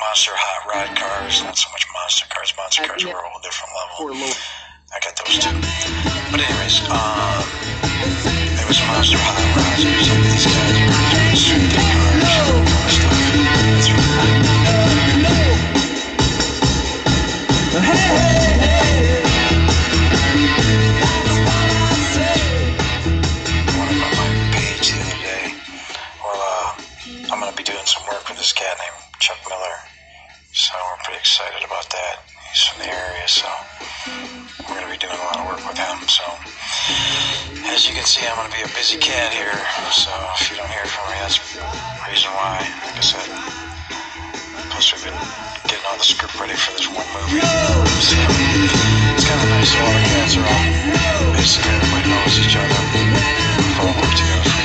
monster 0.00 0.32
hot 0.34 0.66
rod 0.68 0.96
cars, 0.96 1.42
not 1.42 1.56
so 1.56 1.70
much 1.72 1.86
monster 1.92 2.26
cars. 2.28 2.52
Monster 2.56 2.84
cars 2.84 3.04
were 3.04 3.12
a 3.12 3.28
whole 3.28 3.40
different 3.40 3.72
level. 3.76 4.12
I 4.92 5.00
got 5.00 5.16
those 5.16 5.38
too. 5.40 5.52
But 6.30 6.40
anyways, 6.40 6.84
um, 6.90 7.44
there 8.56 8.68
was 8.68 8.80
monster 8.88 9.18
hot 9.20 9.40
rods. 9.56 9.84
It 9.84 9.92
was 9.96 10.08
like 10.10 10.22
these 10.26 10.46
guys 10.46 10.76
were 10.80 10.96
doing 11.12 11.36
street 11.36 11.70
day 11.72 11.86
cars 11.96 12.22
and 12.22 12.68
all 12.76 12.88
stuff. 12.92 13.16
That's 13.72 13.88
right. 13.92 14.42
cool. 15.24 15.56
Hey, 17.80 17.96
hey, 17.96 18.60
hey. 18.60 19.26
I'm 27.28 27.40
going 27.40 27.50
to 27.50 27.56
be 27.56 27.64
doing 27.64 27.84
some 27.84 28.04
work 28.06 28.28
with 28.28 28.38
this 28.38 28.52
cat 28.52 28.78
named 28.78 29.05
Chuck 29.18 29.38
Miller. 29.48 29.76
So 30.52 30.74
we're 30.76 31.02
pretty 31.04 31.20
excited 31.20 31.64
about 31.64 31.88
that. 31.90 32.24
He's 32.52 32.62
from 32.68 32.84
the 32.84 32.90
area, 32.92 33.26
so 33.28 33.48
we're 34.68 34.80
going 34.80 34.88
to 34.88 34.92
be 34.92 35.00
doing 35.00 35.16
a 35.16 35.24
lot 35.24 35.40
of 35.40 35.44
work 35.48 35.62
with 35.64 35.76
him. 35.76 35.96
So 36.08 36.24
as 37.72 37.88
you 37.88 37.92
can 37.96 38.04
see, 38.04 38.24
I'm 38.24 38.36
going 38.36 38.48
to 38.50 38.56
be 38.56 38.64
a 38.64 38.72
busy 38.76 38.96
cat 39.00 39.32
here. 39.32 39.56
So 39.92 40.12
if 40.36 40.48
you 40.52 40.56
don't 40.56 40.68
hear 40.68 40.84
from 40.84 41.04
me, 41.12 41.16
that's 41.20 41.40
the 41.40 41.60
reason 42.08 42.30
why. 42.36 42.60
Like 42.84 42.96
I 42.96 43.04
said, 43.04 43.28
plus 44.72 44.92
we've 44.92 45.04
been 45.08 45.20
getting 45.68 45.86
all 45.88 45.96
the 45.96 46.08
script 46.08 46.36
ready 46.36 46.56
for 46.56 46.72
this 46.76 46.88
one 46.88 47.08
movie. 47.16 47.40
So 47.40 48.16
it's 48.20 49.24
kind 49.28 49.40
of 49.40 49.48
nice. 49.52 49.72
All 49.76 49.92
the 49.92 50.02
cats 50.12 50.36
are 50.36 50.44
all 50.44 51.32
basically 51.36 51.72
everybody 51.72 52.06
knows 52.12 52.36
each 52.40 52.56
other. 52.56 52.80
We've 53.60 54.16
together. 54.16 54.55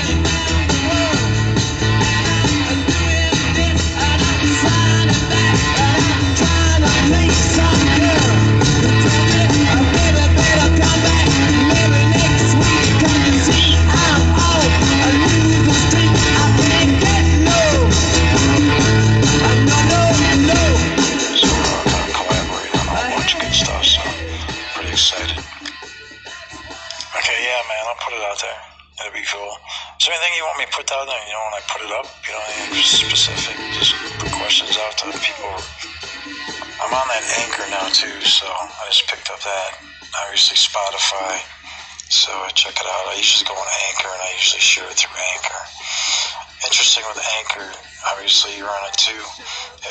Obviously 48.32 48.56
you're 48.56 48.72
on 48.72 48.88
it 48.88 48.96
too, 48.96 49.20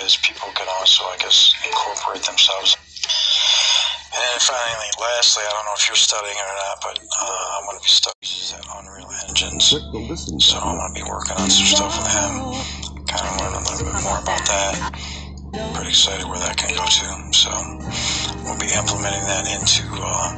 is 0.00 0.16
people 0.24 0.48
can 0.56 0.66
also, 0.80 1.04
I 1.04 1.16
guess, 1.20 1.52
incorporate 1.60 2.24
themselves. 2.24 2.72
And 4.16 4.40
finally, 4.40 4.88
lastly, 4.96 5.44
I 5.44 5.52
don't 5.52 5.66
know 5.68 5.76
if 5.76 5.84
you're 5.84 6.00
studying 6.00 6.32
it 6.32 6.48
or 6.48 6.56
not, 6.56 6.76
but 6.80 6.96
uh, 7.04 7.44
I'm 7.60 7.68
going 7.68 7.76
to 7.76 7.84
be 7.84 7.92
studying 7.92 8.64
Unreal 8.80 9.12
Engines. 9.28 9.76
So 10.40 10.56
I'm 10.56 10.72
going 10.72 10.88
to 10.88 10.96
be 10.96 11.04
working 11.04 11.36
on 11.36 11.52
some 11.52 11.68
stuff 11.68 11.92
with 12.00 12.08
him, 12.16 12.32
kind 13.12 13.28
of 13.28 13.32
learn 13.44 13.54
a 13.60 13.62
little 13.68 13.84
bit 13.92 14.00
more 14.08 14.16
about 14.24 14.40
that. 14.48 14.72
Pretty 15.76 15.92
excited 15.92 16.24
where 16.24 16.40
that 16.40 16.56
can 16.56 16.72
go 16.72 16.80
to. 16.80 17.08
So 17.36 17.52
we'll 18.40 18.56
be 18.56 18.72
implementing 18.72 19.28
that 19.28 19.52
into 19.52 19.84
uh, 20.00 20.32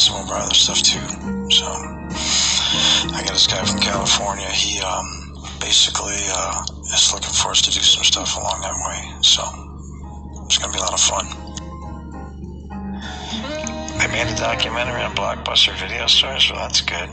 some 0.00 0.24
of 0.24 0.32
our 0.32 0.40
other 0.40 0.56
stuff 0.56 0.80
too. 0.80 1.04
So 1.52 1.68
I 3.12 3.20
got 3.28 3.36
this 3.36 3.46
guy 3.46 3.60
from 3.60 3.84
California. 3.84 4.48
He 4.48 4.80
um, 4.80 5.25
basically 5.60 6.16
uh, 6.28 6.64
is 6.94 7.12
looking 7.12 7.30
for 7.30 7.50
us 7.50 7.62
to 7.62 7.70
do 7.70 7.80
some 7.80 8.04
stuff 8.04 8.36
along 8.36 8.60
that 8.60 8.74
way. 8.74 9.22
So 9.22 9.42
it's 10.44 10.58
going 10.58 10.72
to 10.72 10.76
be 10.76 10.80
a 10.80 10.82
lot 10.82 10.94
of 10.94 11.00
fun. 11.00 11.26
They 13.98 14.08
made 14.08 14.32
a 14.32 14.36
documentary 14.36 15.02
on 15.02 15.14
Blockbuster 15.16 15.74
Video 15.78 16.06
Stores, 16.06 16.50
well, 16.50 16.60
that's 16.60 16.80
good. 16.80 17.08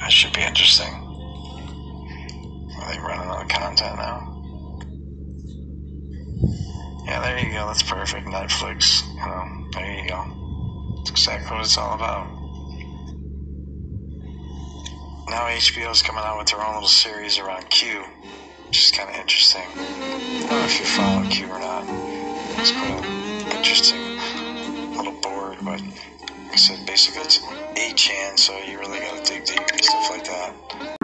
That 0.00 0.10
should 0.10 0.32
be 0.32 0.42
interesting. 0.42 0.92
Are 2.80 2.92
they 2.92 2.98
running 3.00 3.28
out 3.28 3.42
of 3.42 3.48
content 3.48 3.96
now? 3.96 4.30
Yeah, 7.04 7.20
there 7.20 7.38
you 7.38 7.52
go. 7.52 7.66
That's 7.66 7.82
perfect. 7.82 8.26
Netflix. 8.26 9.02
You 9.14 9.26
know, 9.26 9.68
there 9.72 10.02
you 10.02 10.08
go. 10.08 10.94
That's 10.96 11.10
exactly 11.10 11.56
what 11.56 11.64
it's 11.64 11.76
all 11.76 11.94
about. 11.94 12.39
Now 15.30 15.46
HBO's 15.46 16.02
coming 16.02 16.24
out 16.24 16.38
with 16.38 16.48
their 16.48 16.60
own 16.60 16.74
little 16.74 16.88
series 16.88 17.38
around 17.38 17.70
Q, 17.70 18.02
which 18.66 18.84
is 18.84 18.90
kind 18.90 19.08
of 19.08 19.14
interesting. 19.14 19.62
I 19.62 20.40
don't 20.40 20.50
know 20.50 20.64
if 20.64 20.80
you 20.80 20.86
follow 20.86 21.24
Q 21.30 21.46
or 21.46 21.60
not. 21.60 21.84
It's 22.58 22.72
quite 22.72 23.04
an 23.04 23.56
interesting 23.56 24.18
little 24.96 25.12
board, 25.20 25.58
but 25.62 25.80
like 25.80 26.52
I 26.52 26.56
said, 26.56 26.84
basically 26.84 27.22
it's 27.22 27.38
8chan, 27.38 28.40
so 28.40 28.58
you 28.58 28.80
really 28.80 28.98
gotta 28.98 29.22
dig 29.22 29.44
deep 29.44 29.60
and 29.70 29.84
stuff 29.84 30.10
like 30.10 30.24
that. 30.24 30.99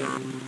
Yeah. 0.00 0.39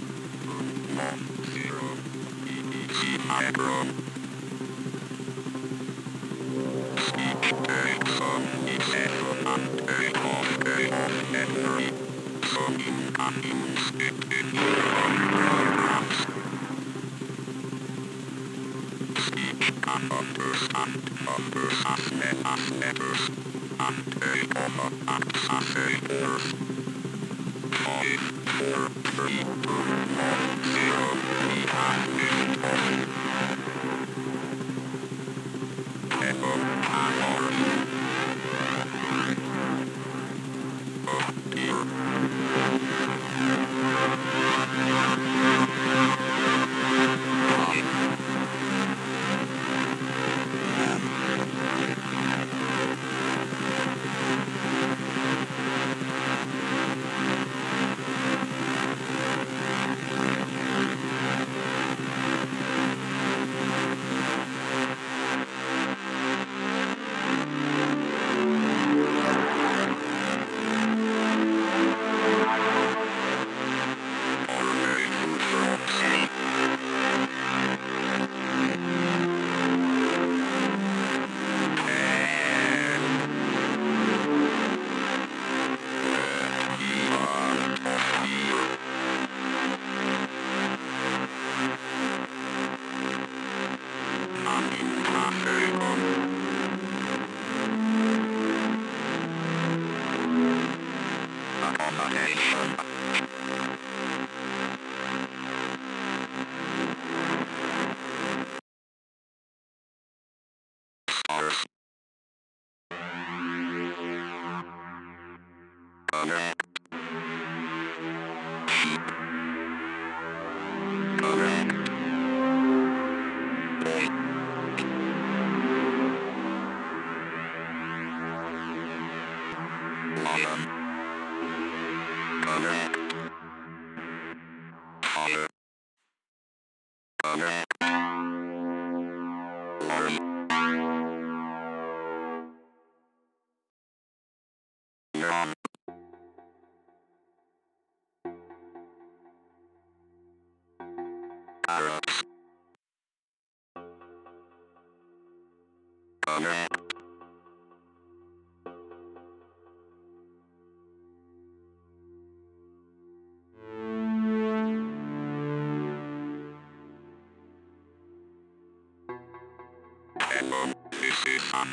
A 171.62 171.66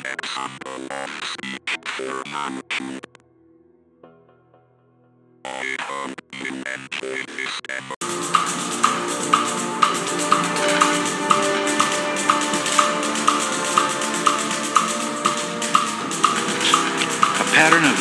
pattern 17.50 17.82
of 17.82 17.98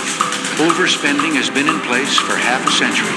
overspending 0.62 1.34
has 1.34 1.49
been 1.49 1.67
in 1.67 1.80
place 1.82 2.15
for 2.19 2.38
half 2.38 2.67
a 2.67 2.71
century. 2.71 3.10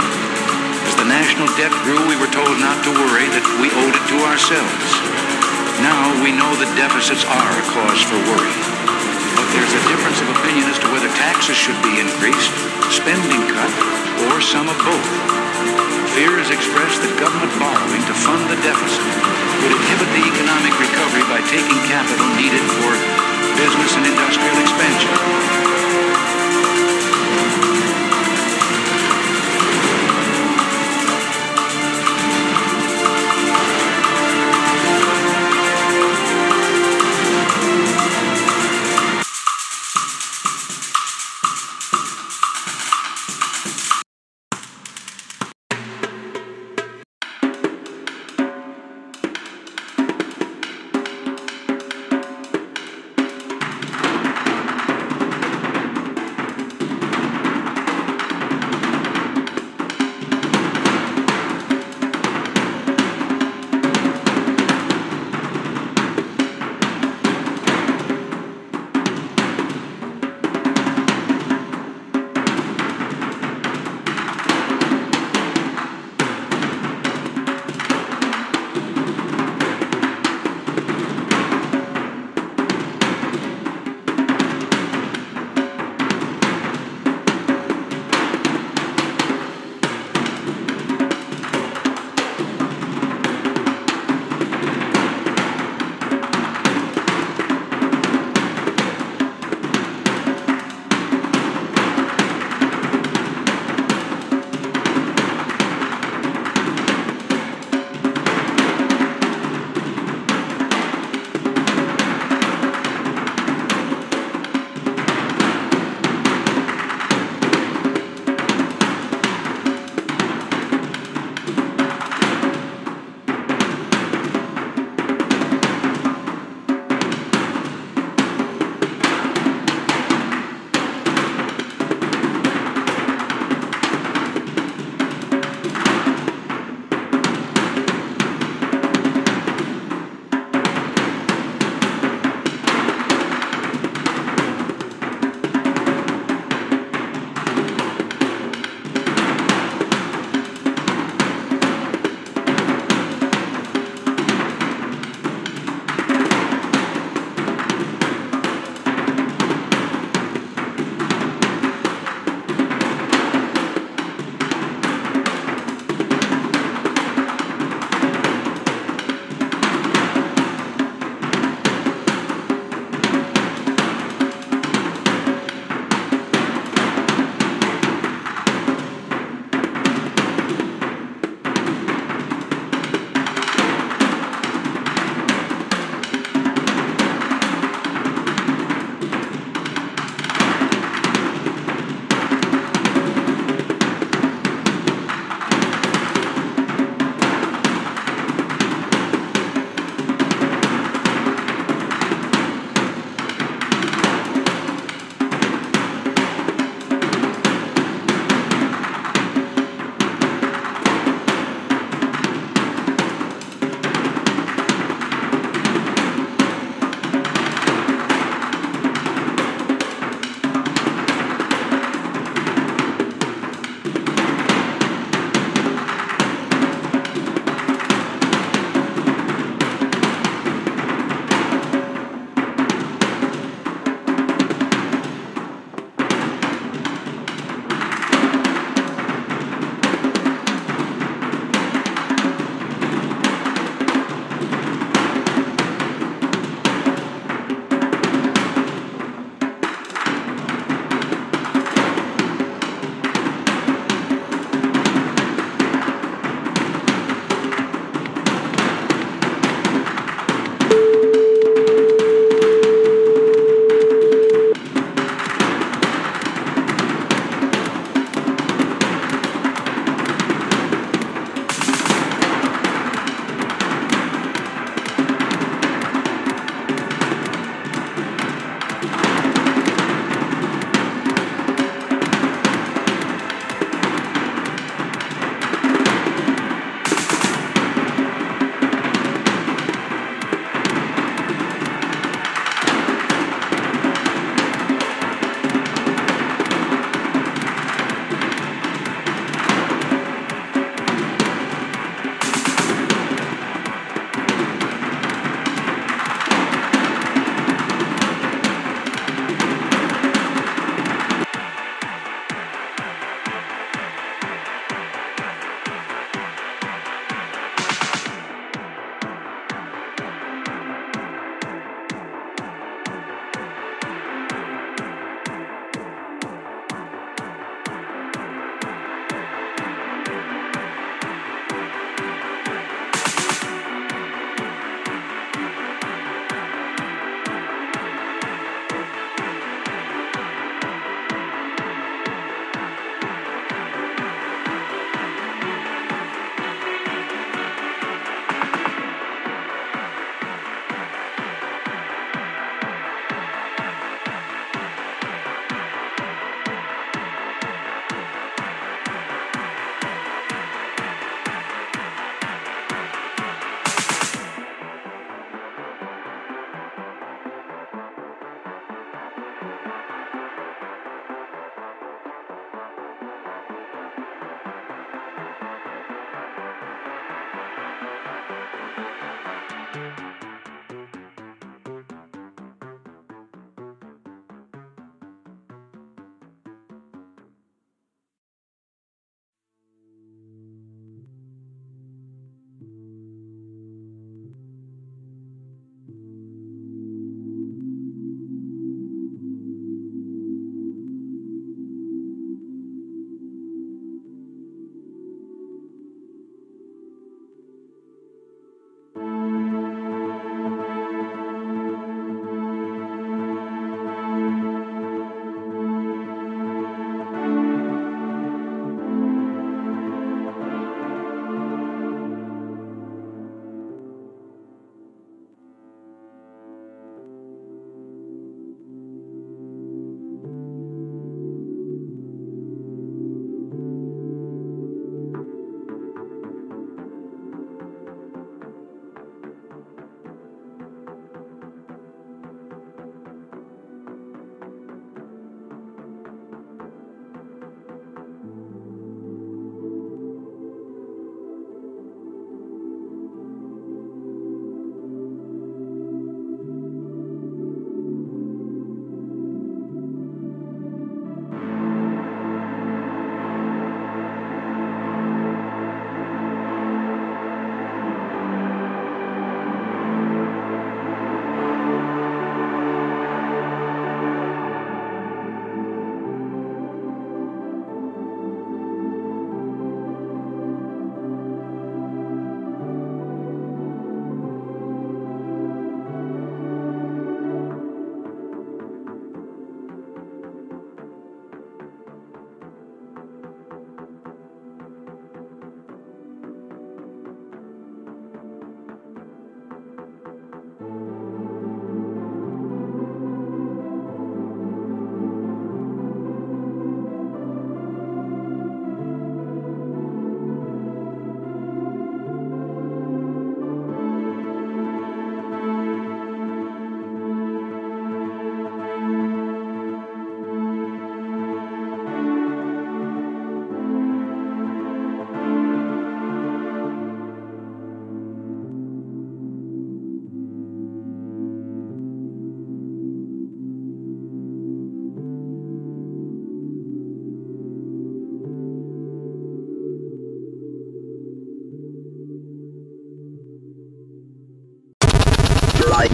As 0.88 0.96
the 0.96 1.04
national 1.04 1.46
debt 1.58 1.72
grew, 1.84 2.08
we 2.08 2.16
were 2.16 2.32
told 2.32 2.58
not 2.58 2.82
to 2.84 2.90
worry, 2.90 3.28
that 3.36 3.44
we 3.60 3.68
owed 3.68 3.94
it 3.94 4.08
to 4.08 4.24
ourselves. 4.24 5.21
Now 5.80 6.12
we 6.20 6.36
know 6.36 6.52
that 6.60 6.68
deficits 6.76 7.24
are 7.24 7.52
a 7.56 7.64
cause 7.72 8.02
for 8.04 8.20
worry. 8.28 8.56
But 9.32 9.48
there's 9.56 9.72
a 9.72 9.82
difference 9.88 10.20
of 10.20 10.28
opinion 10.36 10.68
as 10.68 10.76
to 10.84 10.88
whether 10.92 11.08
taxes 11.16 11.56
should 11.56 11.80
be 11.80 11.96
increased, 11.96 12.52
spending 12.92 13.40
cut, 13.48 13.72
or 14.28 14.44
some 14.44 14.68
of 14.68 14.76
both. 14.84 15.08
Fear 16.12 16.36
is 16.44 16.52
expressed 16.52 17.00
that 17.00 17.16
government 17.16 17.56
borrowing 17.56 18.04
to 18.04 18.14
fund 18.20 18.44
the 18.52 18.60
deficit 18.60 19.00
would 19.64 19.72
inhibit 19.72 20.10
the 20.12 20.24
economic 20.28 20.76
recovery 20.76 21.24
by 21.32 21.40
taking 21.48 21.80
capital 21.88 22.28
needed 22.36 22.64
for 22.76 22.92
business 23.56 23.96
and 23.96 24.04
industrial 24.04 24.58
expansion. 24.60 25.71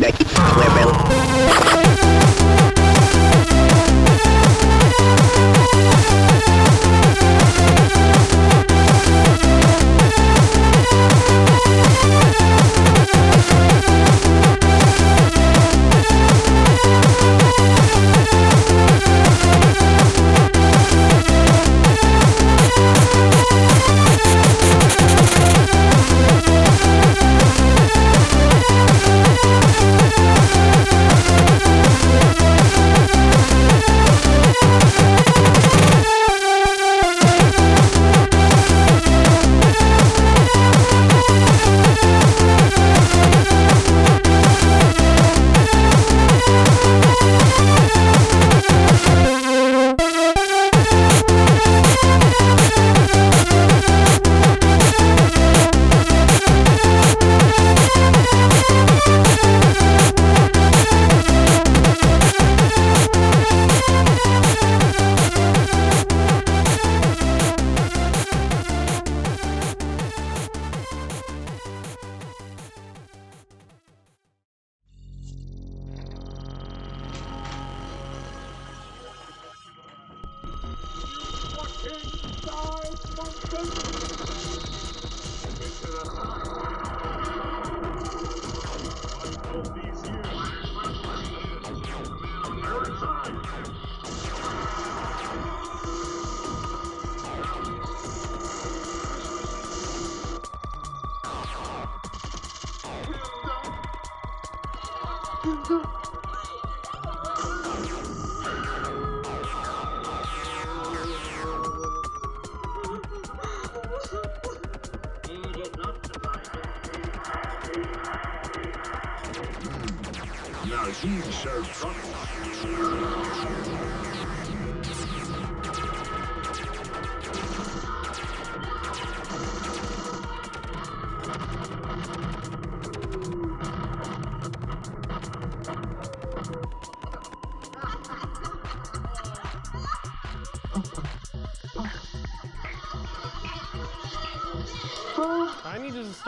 I 0.01 0.13
need 0.13 0.98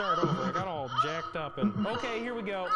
start 0.01 0.17
over. 0.17 0.43
I 0.43 0.51
got 0.51 0.67
all 0.67 0.89
jacked 1.03 1.35
up 1.35 1.59
and 1.59 1.85
okay, 1.85 2.19
here 2.19 2.33
we 2.33 2.41
go. 2.41 2.67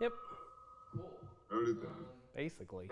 Yep. 0.00 0.12
Cool. 0.92 1.10
Basically. 2.36 2.90